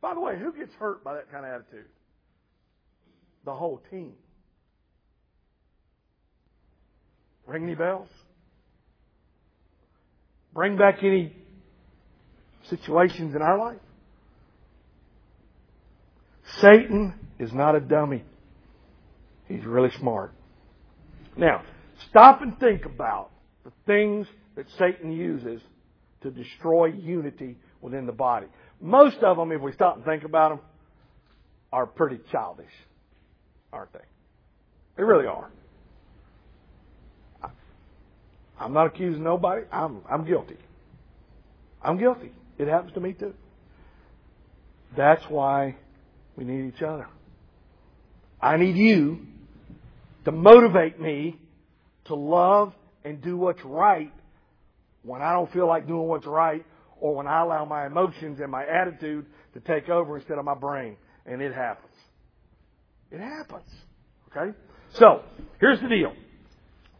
By 0.00 0.14
the 0.14 0.20
way, 0.20 0.38
who 0.38 0.52
gets 0.52 0.74
hurt 0.74 1.02
by 1.02 1.14
that 1.14 1.30
kind 1.30 1.44
of 1.44 1.52
attitude? 1.52 1.86
The 3.44 3.54
whole 3.54 3.80
team. 3.90 4.14
Ring 7.46 7.64
any 7.64 7.74
bells? 7.74 8.08
Bring 10.52 10.76
back 10.76 11.02
any 11.02 11.34
situations 12.68 13.34
in 13.34 13.42
our 13.42 13.58
life? 13.58 13.78
Satan 16.60 17.14
is 17.38 17.52
not 17.52 17.74
a 17.74 17.80
dummy. 17.80 18.24
He's 19.48 19.64
really 19.64 19.90
smart. 19.98 20.32
Now, 21.36 21.62
stop 22.08 22.42
and 22.42 22.58
think 22.58 22.84
about 22.84 23.30
the 23.64 23.72
things 23.86 24.26
that 24.56 24.66
Satan 24.78 25.12
uses 25.12 25.60
to 26.22 26.30
destroy 26.30 26.86
unity 26.86 27.56
within 27.80 28.06
the 28.06 28.12
body. 28.12 28.46
Most 28.80 29.18
of 29.18 29.36
them, 29.36 29.52
if 29.52 29.60
we 29.60 29.72
stop 29.72 29.96
and 29.96 30.04
think 30.04 30.24
about 30.24 30.50
them, 30.50 30.60
are 31.72 31.86
pretty 31.86 32.18
childish, 32.32 32.72
aren't 33.72 33.92
they? 33.92 33.98
They 34.96 35.02
really 35.02 35.26
are. 35.26 35.50
I'm 38.58 38.72
not 38.72 38.86
accusing 38.86 39.22
nobody. 39.22 39.62
I'm, 39.70 40.00
I'm 40.10 40.24
guilty. 40.24 40.56
I'm 41.82 41.98
guilty. 41.98 42.32
It 42.58 42.68
happens 42.68 42.94
to 42.94 43.00
me 43.00 43.12
too. 43.12 43.34
That's 44.96 45.22
why 45.28 45.76
we 46.36 46.44
need 46.44 46.72
each 46.74 46.82
other. 46.82 47.06
I 48.40 48.56
need 48.56 48.76
you 48.76 49.20
to 50.24 50.32
motivate 50.32 51.00
me 51.00 51.38
to 52.06 52.14
love 52.14 52.72
and 53.04 53.22
do 53.22 53.36
what's 53.36 53.64
right 53.64 54.12
when 55.02 55.22
I 55.22 55.32
don't 55.32 55.52
feel 55.52 55.66
like 55.66 55.86
doing 55.86 56.08
what's 56.08 56.26
right 56.26 56.64
or 57.00 57.14
when 57.14 57.26
I 57.26 57.42
allow 57.42 57.64
my 57.64 57.86
emotions 57.86 58.40
and 58.40 58.50
my 58.50 58.64
attitude 58.64 59.26
to 59.54 59.60
take 59.60 59.88
over 59.88 60.16
instead 60.16 60.38
of 60.38 60.44
my 60.44 60.54
brain. 60.54 60.96
And 61.24 61.42
it 61.42 61.54
happens. 61.54 61.92
It 63.10 63.20
happens. 63.20 63.68
Okay? 64.30 64.56
So, 64.94 65.22
here's 65.60 65.80
the 65.80 65.88
deal. 65.88 66.12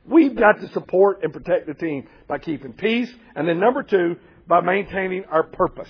We've 0.08 0.36
got 0.36 0.60
to 0.60 0.68
support 0.72 1.22
and 1.22 1.32
protect 1.32 1.66
the 1.66 1.74
team 1.74 2.06
by 2.28 2.38
keeping 2.38 2.72
peace. 2.72 3.10
And 3.34 3.48
then 3.48 3.58
number 3.58 3.82
two, 3.82 4.16
by 4.46 4.60
maintaining 4.60 5.24
our 5.24 5.42
purpose. 5.42 5.88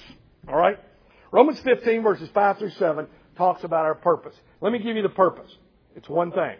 Alright? 0.48 0.78
Romans 1.30 1.60
15 1.60 2.02
verses 2.02 2.28
5 2.32 2.58
through 2.58 2.70
7 2.70 3.06
talks 3.36 3.64
about 3.64 3.84
our 3.84 3.94
purpose. 3.94 4.34
Let 4.60 4.72
me 4.72 4.78
give 4.78 4.96
you 4.96 5.02
the 5.02 5.08
purpose. 5.08 5.50
It's 5.94 6.08
one 6.08 6.32
thing. 6.32 6.56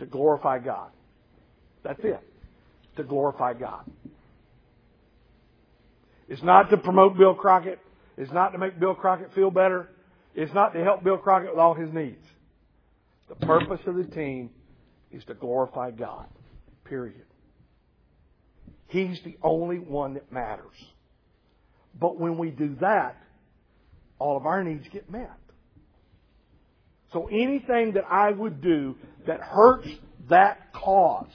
To 0.00 0.06
glorify 0.06 0.58
God. 0.58 0.90
That's 1.82 2.00
it. 2.02 2.20
To 2.96 3.04
glorify 3.04 3.54
God. 3.54 3.84
It's 6.28 6.42
not 6.42 6.70
to 6.70 6.76
promote 6.76 7.16
Bill 7.16 7.34
Crockett. 7.34 7.78
It's 8.16 8.32
not 8.32 8.50
to 8.50 8.58
make 8.58 8.78
Bill 8.78 8.94
Crockett 8.94 9.34
feel 9.34 9.50
better. 9.50 9.88
It's 10.34 10.52
not 10.54 10.74
to 10.74 10.82
help 10.82 11.02
Bill 11.02 11.18
Crockett 11.18 11.50
with 11.50 11.58
all 11.58 11.74
his 11.74 11.92
needs. 11.92 12.24
The 13.28 13.34
purpose 13.46 13.80
of 13.86 13.96
the 13.96 14.04
team 14.04 14.50
is 15.10 15.24
to 15.24 15.34
glorify 15.34 15.90
God. 15.90 16.26
Period. 16.90 17.24
He's 18.88 19.20
the 19.24 19.38
only 19.44 19.78
one 19.78 20.14
that 20.14 20.32
matters. 20.32 20.74
But 21.98 22.18
when 22.18 22.36
we 22.36 22.50
do 22.50 22.76
that, 22.80 23.16
all 24.18 24.36
of 24.36 24.44
our 24.44 24.64
needs 24.64 24.86
get 24.92 25.08
met. 25.08 25.30
So 27.12 27.28
anything 27.28 27.92
that 27.92 28.04
I 28.10 28.32
would 28.32 28.60
do 28.60 28.96
that 29.28 29.40
hurts 29.40 29.88
that 30.28 30.72
cause, 30.72 31.30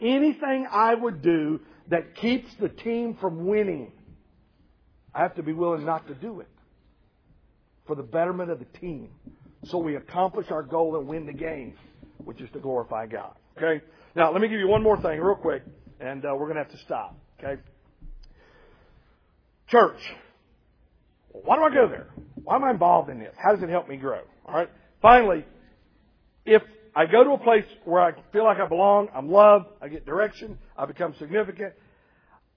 anything 0.00 0.68
I 0.70 0.94
would 0.94 1.20
do 1.20 1.58
that 1.88 2.14
keeps 2.14 2.48
the 2.60 2.68
team 2.68 3.18
from 3.20 3.44
winning, 3.46 3.90
I 5.12 5.22
have 5.22 5.34
to 5.34 5.42
be 5.42 5.52
willing 5.52 5.84
not 5.84 6.06
to 6.06 6.14
do 6.14 6.40
it 6.40 6.48
for 7.88 7.96
the 7.96 8.04
betterment 8.04 8.50
of 8.50 8.60
the 8.60 8.78
team 8.78 9.10
so 9.64 9.78
we 9.78 9.96
accomplish 9.96 10.52
our 10.52 10.62
goal 10.62 10.96
and 10.96 11.08
win 11.08 11.26
the 11.26 11.32
game, 11.32 11.74
which 12.24 12.40
is 12.40 12.48
to 12.52 12.60
glorify 12.60 13.06
God. 13.06 13.34
Okay? 13.56 13.84
Now, 14.18 14.32
let 14.32 14.42
me 14.42 14.48
give 14.48 14.58
you 14.58 14.66
one 14.66 14.82
more 14.82 15.00
thing 15.00 15.20
real 15.20 15.36
quick, 15.36 15.62
and 16.00 16.24
uh, 16.24 16.30
we're 16.32 16.52
going 16.52 16.56
to 16.56 16.64
have 16.64 16.72
to 16.72 16.78
stop. 16.78 17.16
Okay? 17.38 17.62
Church. 19.68 20.00
Why 21.28 21.54
do 21.54 21.62
I 21.62 21.72
go 21.72 21.88
there? 21.88 22.08
Why 22.42 22.56
am 22.56 22.64
I 22.64 22.72
involved 22.72 23.10
in 23.10 23.20
this? 23.20 23.32
How 23.40 23.54
does 23.54 23.62
it 23.62 23.68
help 23.68 23.88
me 23.88 23.96
grow? 23.96 24.22
All 24.44 24.54
right. 24.54 24.68
Finally, 25.00 25.44
if 26.44 26.62
I 26.96 27.06
go 27.06 27.22
to 27.22 27.30
a 27.30 27.38
place 27.38 27.64
where 27.84 28.02
I 28.02 28.10
feel 28.32 28.42
like 28.42 28.58
I 28.58 28.66
belong, 28.66 29.06
I'm 29.14 29.30
loved, 29.30 29.66
I 29.80 29.86
get 29.86 30.04
direction, 30.04 30.58
I 30.76 30.86
become 30.86 31.14
significant, 31.20 31.74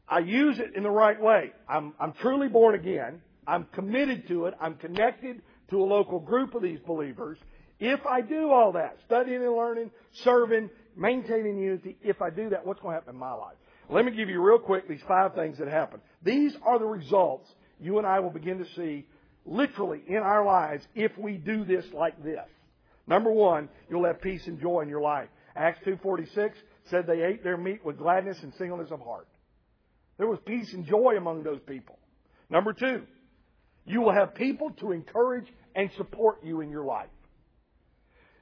I 0.10 0.18
use 0.18 0.58
it 0.58 0.76
in 0.76 0.82
the 0.82 0.90
right 0.90 1.22
way. 1.22 1.52
I'm, 1.70 1.94
I'm 2.00 2.14
truly 2.14 2.48
born 2.48 2.74
again. 2.74 3.22
I'm 3.46 3.66
committed 3.66 4.28
to 4.30 4.48
it. 4.48 4.56
I'm 4.60 4.78
connected 4.78 5.44
to 5.70 5.80
a 5.80 5.86
local 5.86 6.22
group 6.22 6.56
of 6.56 6.64
these 6.64 6.80
believers. 6.80 7.38
If 7.80 8.04
I 8.08 8.22
do 8.22 8.50
all 8.50 8.72
that, 8.72 8.98
studying 9.06 9.44
and 9.44 9.56
learning, 9.56 9.92
serving, 10.24 10.72
maintaining 10.96 11.58
unity, 11.58 11.98
if 12.02 12.22
I 12.22 12.30
do 12.30 12.50
that, 12.50 12.66
what's 12.66 12.80
going 12.82 12.94
to 12.94 13.00
happen 13.00 13.16
in 13.16 13.20
my 13.20 13.34
life? 13.34 13.56
Let 13.90 14.06
me 14.06 14.12
give 14.12 14.30
you 14.30 14.42
real 14.42 14.60
quick 14.60 14.88
these 14.88 15.02
five 15.08 15.36
things 15.36 15.58
that 15.58 15.68
happen. 15.68 16.00
These 16.24 16.56
are 16.64 16.80
the 16.80 16.86
results 16.86 17.50
you 17.80 17.98
and 17.98 18.08
I 18.08 18.20
will 18.20 18.30
begin 18.30 18.60
to 18.60 18.66
see 18.76 19.06
literally 19.46 20.02
in 20.08 20.18
our 20.18 20.46
lives 20.46 20.86
if 20.96 21.18
we 21.18 21.34
do 21.34 21.66
this 21.66 21.86
like 21.94 22.24
this. 22.24 22.48
Number 23.08 23.32
one, 23.32 23.68
you'll 23.90 24.06
have 24.06 24.22
peace 24.22 24.46
and 24.48 24.62
joy 24.62 24.82
in 24.82 24.90
your 24.90 25.02
life. 25.02 25.28
Acts 25.56 25.80
2.46 25.86 26.52
said 26.90 27.06
they 27.08 27.24
ate 27.24 27.44
their 27.44 27.58
meat 27.58 27.84
with 27.84 27.98
gladness 27.98 28.38
and 28.44 28.54
singleness 28.54 28.92
of 28.92 29.02
heart. 29.02 29.28
There 30.18 30.28
was 30.28 30.40
peace 30.46 30.72
and 30.74 30.86
joy 30.86 31.16
among 31.18 31.44
those 31.44 31.60
people. 31.68 31.98
Number 32.50 32.74
two, 32.74 33.04
you 33.86 34.02
will 34.02 34.14
have 34.14 34.36
people 34.36 34.70
to 34.80 34.92
encourage 34.92 35.48
and 35.76 35.90
support 35.98 36.44
you 36.44 36.62
in 36.62 36.70
your 36.70 36.86
life. 36.86 37.10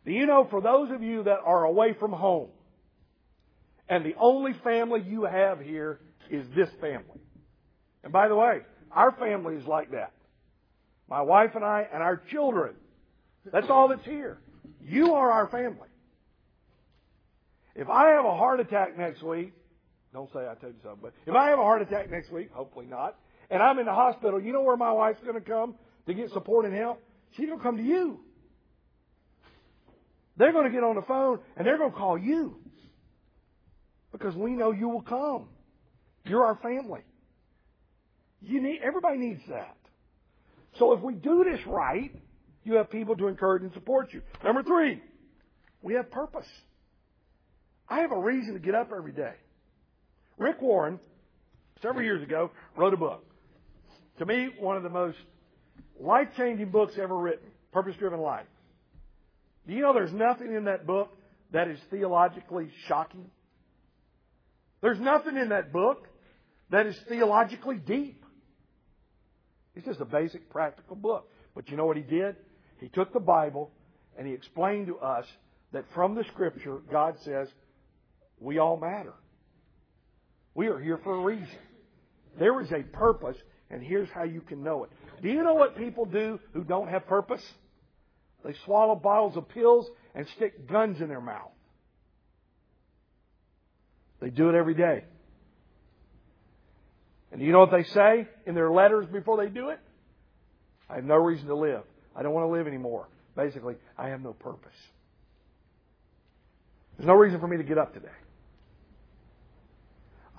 Do 0.09 0.15
you 0.15 0.25
know, 0.25 0.47
for 0.49 0.59
those 0.59 0.89
of 0.89 1.03
you 1.03 1.21
that 1.25 1.37
are 1.45 1.65
away 1.65 1.93
from 1.93 2.11
home, 2.11 2.47
and 3.87 4.03
the 4.03 4.15
only 4.17 4.53
family 4.63 5.03
you 5.07 5.25
have 5.25 5.59
here 5.59 5.99
is 6.31 6.47
this 6.55 6.67
family. 6.81 7.21
And 8.03 8.11
by 8.11 8.27
the 8.27 8.35
way, 8.35 8.61
our 8.91 9.11
family 9.11 9.57
is 9.57 9.67
like 9.67 9.91
that. 9.91 10.13
My 11.07 11.21
wife 11.21 11.51
and 11.53 11.63
I 11.63 11.85
and 11.93 12.01
our 12.01 12.17
children. 12.31 12.73
That's 13.53 13.69
all 13.69 13.89
that's 13.89 14.03
here. 14.03 14.39
You 14.81 15.13
are 15.13 15.31
our 15.31 15.47
family. 15.47 15.89
If 17.75 17.87
I 17.87 18.09
have 18.09 18.25
a 18.25 18.35
heart 18.35 18.59
attack 18.59 18.97
next 18.97 19.21
week, 19.21 19.53
don't 20.11 20.33
say 20.33 20.39
I 20.39 20.55
told 20.55 20.73
you 20.73 20.79
so, 20.81 20.97
but 20.99 21.13
if 21.27 21.35
I 21.35 21.51
have 21.51 21.59
a 21.59 21.63
heart 21.63 21.83
attack 21.83 22.09
next 22.09 22.31
week, 22.31 22.49
hopefully 22.51 22.87
not, 22.87 23.15
and 23.51 23.61
I'm 23.61 23.77
in 23.77 23.85
the 23.85 23.93
hospital, 23.93 24.41
you 24.41 24.53
know 24.53 24.63
where 24.63 24.75
my 24.75 24.91
wife's 24.91 25.21
going 25.21 25.35
to 25.35 25.47
come 25.47 25.75
to 26.07 26.15
get 26.15 26.31
support 26.31 26.65
and 26.65 26.73
help? 26.73 26.99
She's 27.37 27.45
going 27.45 27.59
to 27.59 27.63
come 27.63 27.77
to 27.77 27.83
you. 27.83 28.21
They're 30.39 30.53
going 30.53 30.65
to 30.65 30.71
get 30.71 30.83
on 30.83 30.95
the 30.95 31.01
phone 31.01 31.39
and 31.57 31.67
they're 31.67 31.77
going 31.77 31.91
to 31.91 31.97
call 31.97 32.17
you 32.17 32.55
because 34.11 34.33
we 34.35 34.51
know 34.51 34.71
you 34.71 34.87
will 34.87 35.01
come. 35.01 35.49
You're 36.23 36.45
our 36.45 36.55
family. 36.55 37.01
You 38.41 38.61
need 38.61 38.79
everybody 38.81 39.17
needs 39.17 39.41
that. 39.49 39.75
So 40.77 40.93
if 40.93 41.01
we 41.01 41.13
do 41.13 41.43
this 41.43 41.59
right, 41.67 42.11
you 42.63 42.75
have 42.75 42.89
people 42.89 43.17
to 43.17 43.27
encourage 43.27 43.63
and 43.63 43.73
support 43.73 44.13
you. 44.13 44.21
Number 44.41 44.63
three, 44.63 45.03
we 45.81 45.95
have 45.95 46.09
purpose. 46.09 46.47
I 47.89 47.99
have 47.99 48.13
a 48.13 48.19
reason 48.19 48.53
to 48.53 48.59
get 48.59 48.75
up 48.75 48.91
every 48.95 49.11
day. 49.11 49.33
Rick 50.37 50.61
Warren, 50.61 50.99
several 51.81 52.05
years 52.05 52.23
ago, 52.23 52.51
wrote 52.77 52.93
a 52.93 52.97
book. 52.97 53.25
To 54.19 54.25
me, 54.25 54.49
one 54.57 54.77
of 54.77 54.83
the 54.83 54.89
most 54.89 55.17
life 55.99 56.29
changing 56.37 56.69
books 56.69 56.93
ever 57.01 57.17
written 57.17 57.49
Purpose 57.73 57.95
Driven 57.99 58.21
Life. 58.21 58.45
Do 59.67 59.73
you 59.73 59.81
know 59.81 59.93
there's 59.93 60.13
nothing 60.13 60.53
in 60.53 60.65
that 60.65 60.87
book 60.87 61.15
that 61.51 61.67
is 61.67 61.79
theologically 61.89 62.69
shocking? 62.87 63.29
There's 64.81 64.99
nothing 64.99 65.37
in 65.37 65.49
that 65.49 65.71
book 65.71 66.07
that 66.69 66.85
is 66.85 66.97
theologically 67.07 67.77
deep. 67.77 68.23
It's 69.75 69.85
just 69.85 69.99
a 69.99 70.05
basic 70.05 70.49
practical 70.49 70.95
book. 70.95 71.29
But 71.55 71.69
you 71.69 71.77
know 71.77 71.85
what 71.85 71.97
he 71.97 72.03
did? 72.03 72.35
He 72.79 72.89
took 72.89 73.13
the 73.13 73.19
Bible 73.19 73.71
and 74.17 74.27
he 74.27 74.33
explained 74.33 74.87
to 74.87 74.97
us 74.97 75.25
that 75.71 75.85
from 75.93 76.15
the 76.15 76.23
Scripture, 76.25 76.79
God 76.91 77.15
says, 77.23 77.47
we 78.39 78.57
all 78.57 78.77
matter. 78.77 79.13
We 80.55 80.67
are 80.67 80.79
here 80.79 80.99
for 81.03 81.15
a 81.15 81.21
reason. 81.21 81.47
There 82.37 82.61
is 82.61 82.71
a 82.71 82.83
purpose, 82.83 83.37
and 83.69 83.83
here's 83.83 84.09
how 84.09 84.23
you 84.23 84.41
can 84.41 84.63
know 84.63 84.83
it. 84.83 84.89
Do 85.21 85.29
you 85.29 85.43
know 85.43 85.53
what 85.53 85.77
people 85.77 86.05
do 86.05 86.39
who 86.53 86.63
don't 86.63 86.87
have 86.87 87.05
purpose? 87.07 87.43
They 88.43 88.53
swallow 88.65 88.95
bottles 88.95 89.35
of 89.37 89.49
pills 89.49 89.89
and 90.15 90.27
stick 90.35 90.67
guns 90.67 91.01
in 91.01 91.09
their 91.09 91.21
mouth. 91.21 91.51
They 94.21 94.29
do 94.29 94.49
it 94.49 94.55
every 94.55 94.73
day. 94.73 95.03
And 97.31 97.41
you 97.41 97.51
know 97.51 97.59
what 97.59 97.71
they 97.71 97.83
say 97.83 98.27
in 98.45 98.55
their 98.55 98.71
letters 98.71 99.05
before 99.11 99.37
they 99.37 99.49
do 99.49 99.69
it? 99.69 99.79
I 100.89 100.95
have 100.95 101.05
no 101.05 101.15
reason 101.15 101.47
to 101.47 101.55
live. 101.55 101.83
I 102.15 102.23
don't 102.23 102.33
want 102.33 102.47
to 102.47 102.51
live 102.51 102.67
anymore. 102.67 103.07
Basically, 103.35 103.75
I 103.97 104.09
have 104.09 104.21
no 104.21 104.33
purpose. 104.33 104.71
There's 106.97 107.07
no 107.07 107.13
reason 107.13 107.39
for 107.39 107.47
me 107.47 107.57
to 107.57 107.63
get 107.63 107.77
up 107.77 107.93
today. 107.93 108.07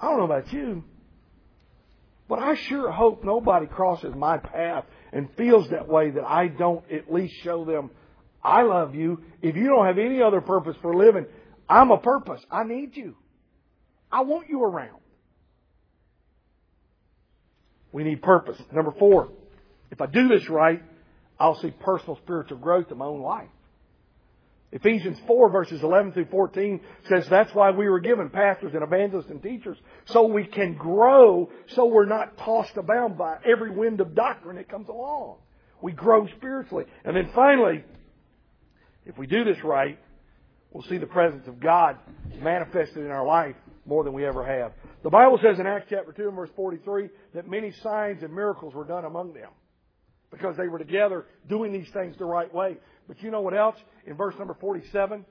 I 0.01 0.07
don't 0.07 0.19
know 0.19 0.25
about 0.25 0.53
you, 0.53 0.85
but 2.31 2.39
I 2.39 2.55
sure 2.55 2.91
hope 2.91 3.25
nobody 3.25 3.67
crosses 3.67 4.15
my 4.15 4.39
path 4.39 4.85
and 5.13 5.29
feels 5.37 5.69
that 5.71 5.89
way 5.89 6.11
that 6.13 6.25
I 6.25 6.47
don't 6.47 6.85
at 6.91 7.13
least 7.13 7.35
show 7.43 7.67
them 7.67 7.91
I 8.43 8.63
love 8.63 8.95
you. 8.95 9.23
If 9.43 9.57
you 9.57 9.67
don't 9.67 9.85
have 9.87 9.99
any 9.99 10.23
other 10.23 10.41
purpose 10.41 10.77
for 10.81 10.95
living, 10.97 11.27
I'm 11.69 11.91
a 11.91 11.99
purpose. 11.99 12.41
I 12.51 12.65
need 12.65 12.97
you. 12.97 13.17
I 14.11 14.23
want 14.23 14.49
you 14.49 14.63
around. 14.63 14.99
We 17.93 18.05
need 18.05 18.23
purpose. 18.23 18.57
Number 18.73 18.93
four, 18.99 19.29
if 19.91 20.01
I 20.01 20.07
do 20.07 20.29
this 20.29 20.49
right, 20.49 20.83
I'll 21.39 21.61
see 21.61 21.71
personal 21.71 22.17
spiritual 22.17 22.59
growth 22.59 22.91
in 22.91 22.99
my 22.99 23.05
own 23.05 23.21
life. 23.21 23.49
Ephesians 24.73 25.19
4 25.27 25.51
verses 25.51 25.83
11 25.83 26.13
through 26.13 26.27
14 26.27 26.81
says 27.09 27.27
that's 27.29 27.53
why 27.55 27.71
we 27.73 27.89
were 27.89 27.99
given 27.99 28.31
pastors 28.31 28.73
and 28.73 28.85
evangelists 28.85 29.31
and 29.31 29.43
teachers 29.43 29.77
so 30.07 30.27
we 30.27 30.45
can 30.45 30.75
grow 30.75 31.51
so 31.75 31.87
we're 31.87 32.07
not 32.07 32.39
tossed 32.39 32.77
about 32.77 33.19
by 33.19 33.39
every 33.45 33.71
wind 33.71 34.01
of 34.01 34.15
doctrine 34.15 34.57
that 34.57 34.69
comes 34.69 34.89
along. 34.89 35.39
We 35.83 35.93
grow 35.93 36.27
spiritually. 36.37 36.85
And 37.05 37.17
then 37.17 37.31
finally, 37.35 37.85
if 39.07 39.19
we 39.19 39.27
do 39.27 39.45
this 39.45 39.63
right, 39.65 39.99
we'll 40.71 40.85
see 40.85 40.99
the 40.99 41.07
presence 41.07 41.49
of 41.49 41.59
God 41.59 41.97
manifested 42.41 42.99
in 42.99 43.11
our 43.11 43.27
life 43.27 43.57
more 43.87 44.05
than 44.05 44.13
we 44.13 44.25
ever 44.25 44.45
have. 44.47 44.73
The 45.03 45.11
Bible 45.11 45.39
says 45.43 45.59
in 45.59 45.67
Acts 45.67 45.87
chapter 45.91 46.13
2 46.13 46.29
and 46.29 46.37
verse 46.37 46.51
43 46.55 47.09
that 47.35 47.49
many 47.49 47.73
signs 47.83 48.23
and 48.23 48.33
miracles 48.33 48.75
were 48.75 48.85
done 48.85 49.05
among 49.05 49.33
them 49.33 49.51
because 50.31 50.57
they 50.57 50.69
were 50.69 50.79
together 50.79 51.27
doing 51.49 51.73
these 51.73 51.91
things 51.91 52.17
the 52.19 52.25
right 52.25 52.53
way. 52.55 52.77
But 53.11 53.25
you 53.25 53.33
know 53.33 53.41
what 53.41 53.57
else? 53.57 53.75
In 54.07 54.15
verse 54.15 54.37
number 54.39 54.55
47, 54.61 55.25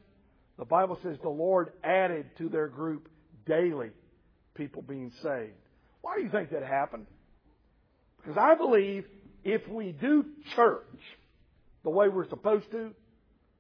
the 0.58 0.66
Bible 0.66 1.00
says 1.02 1.16
the 1.24 1.30
Lord 1.30 1.72
added 1.82 2.26
to 2.38 2.50
their 2.50 2.68
group 2.68 3.08
daily 3.46 3.92
people 4.54 4.82
being 4.82 5.14
saved. 5.24 5.54
Why 6.02 6.18
do 6.18 6.24
you 6.24 6.30
think 6.30 6.50
that 6.50 6.62
happened? 6.62 7.06
Because 8.18 8.38
I 8.38 8.56
believe 8.56 9.06
if 9.46 9.66
we 9.70 9.94
do 9.94 10.26
church 10.58 10.84
the 11.86 11.90
way 11.90 12.10
we're 12.10 12.28
supposed 12.28 12.70
to, 12.72 12.92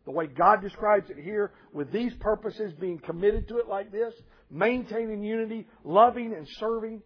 the 0.03 0.11
way 0.11 0.27
God 0.27 0.61
describes 0.61 1.09
it 1.09 1.23
here, 1.23 1.53
with 1.71 1.89
these 1.93 2.11
purposes 2.19 2.73
being 2.73 2.99
committed 2.99 3.47
to 3.47 3.59
it 3.59 3.69
like 3.69 3.89
this, 3.89 4.13
maintaining 4.51 5.23
unity, 5.23 5.65
loving 5.85 6.33
and 6.33 6.45
serving, 6.59 7.01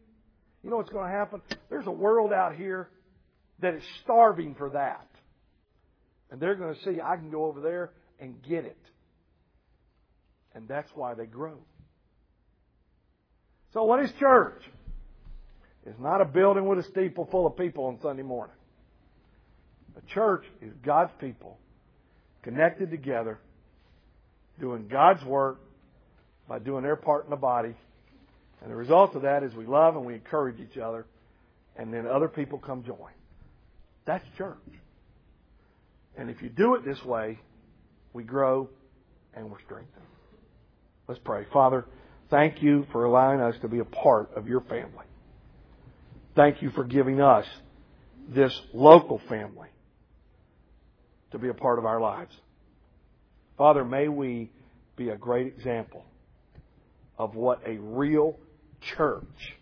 you 0.64 0.70
know 0.72 0.78
what's 0.78 0.90
going 0.90 1.06
to 1.06 1.16
happen? 1.16 1.44
There's 1.70 1.86
a 1.86 1.92
world 1.92 2.34
out 2.34 2.56
here 2.56 2.90
that 3.60 3.76
is 3.76 3.84
starving 4.02 4.56
for 4.56 4.72
that. 4.72 5.08
And 6.34 6.42
they're 6.42 6.56
going 6.56 6.74
to 6.74 6.82
see, 6.82 7.00
I 7.00 7.16
can 7.16 7.30
go 7.30 7.46
over 7.46 7.62
there 7.62 7.92
and 8.20 8.42
get 8.42 8.66
it. 8.66 8.80
And 10.56 10.68
that's 10.68 10.90
why 10.96 11.14
they 11.14 11.28
grow. 11.28 11.60
So 13.72 13.84
what 13.84 14.04
is 14.04 14.12
church? 14.20 14.64
It's 15.86 16.00
not 16.00 16.22
a 16.22 16.26
building 16.26 16.66
with 16.66 16.80
a 16.80 16.84
steeple 16.90 17.28
full 17.30 17.46
of 17.46 17.56
people 17.56 17.86
on 17.86 18.00
Sunday 18.02 18.24
morning. 18.24 18.56
A 19.96 20.12
church 20.12 20.44
is 20.60 20.74
God's 20.84 21.12
people 21.20 21.60
connected 22.42 22.90
together, 22.90 23.38
doing 24.60 24.88
God's 24.88 25.24
work 25.24 25.60
by 26.50 26.58
doing 26.58 26.82
their 26.82 26.96
part 26.96 27.26
in 27.26 27.30
the 27.30 27.36
body. 27.36 27.76
And 28.64 28.72
the 28.72 28.76
result 28.76 29.16
of 29.16 29.22
that 29.22 29.44
is 29.44 29.54
we 29.54 29.68
love 29.68 29.96
and 29.96 30.04
we 30.04 30.16
encourage 30.16 30.60
each 30.60 30.80
other, 30.80 31.06
and 31.76 31.94
then 31.94 32.08
other 32.08 32.28
people 32.28 32.58
come 32.58 32.84
join. 32.84 33.12
That's 34.06 34.26
church. 34.36 34.58
And 36.18 36.30
if 36.30 36.42
you 36.42 36.50
do 36.50 36.76
it 36.76 36.86
this 36.86 37.04
way, 37.04 37.40
we 38.14 38.24
grow 38.24 38.70
and 39.34 39.50
we're 39.50 39.62
strengthened. 39.66 40.06
Let's 41.08 41.20
pray. 41.24 41.46
Father, 41.52 41.86
thank 42.30 42.62
you 42.62 42.86
for 42.92 43.06
allowing 43.06 43.42
us 43.42 43.56
to 43.62 43.68
be 43.68 43.80
a 43.80 43.86
part 43.86 44.32
of 44.36 44.48
your 44.48 44.62
family. 44.62 45.06
Thank 46.36 46.62
you 46.62 46.72
for 46.72 46.84
giving 46.84 47.22
us 47.22 47.46
this 48.30 48.58
local 48.74 49.22
family 49.28 49.70
to 51.32 51.40
be 51.40 51.50
a 51.50 51.54
part 51.54 51.80
of 51.80 51.86
our 51.86 52.00
lives. 52.00 52.34
Father, 53.58 53.84
may 53.84 54.08
we 54.08 54.52
be 54.96 55.10
a 55.10 55.18
great 55.18 55.48
example 55.48 56.06
of 57.18 57.36
what 57.36 57.62
a 57.66 57.78
real 57.78 58.38
church 58.96 59.58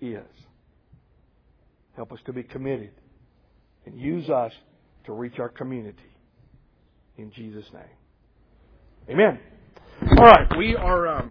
is. 0.00 0.24
Help 1.96 2.12
us 2.12 2.18
to 2.26 2.32
be 2.32 2.42
committed 2.42 2.92
and 3.86 3.98
use 3.98 4.28
us 4.28 4.52
to 5.08 5.14
reach 5.14 5.38
our 5.38 5.48
community. 5.48 5.98
In 7.16 7.32
Jesus' 7.34 7.64
name. 7.72 7.82
Amen. 9.10 9.40
All 10.18 10.26
right, 10.26 10.46
we 10.56 10.76
are. 10.76 11.08
Um 11.08 11.26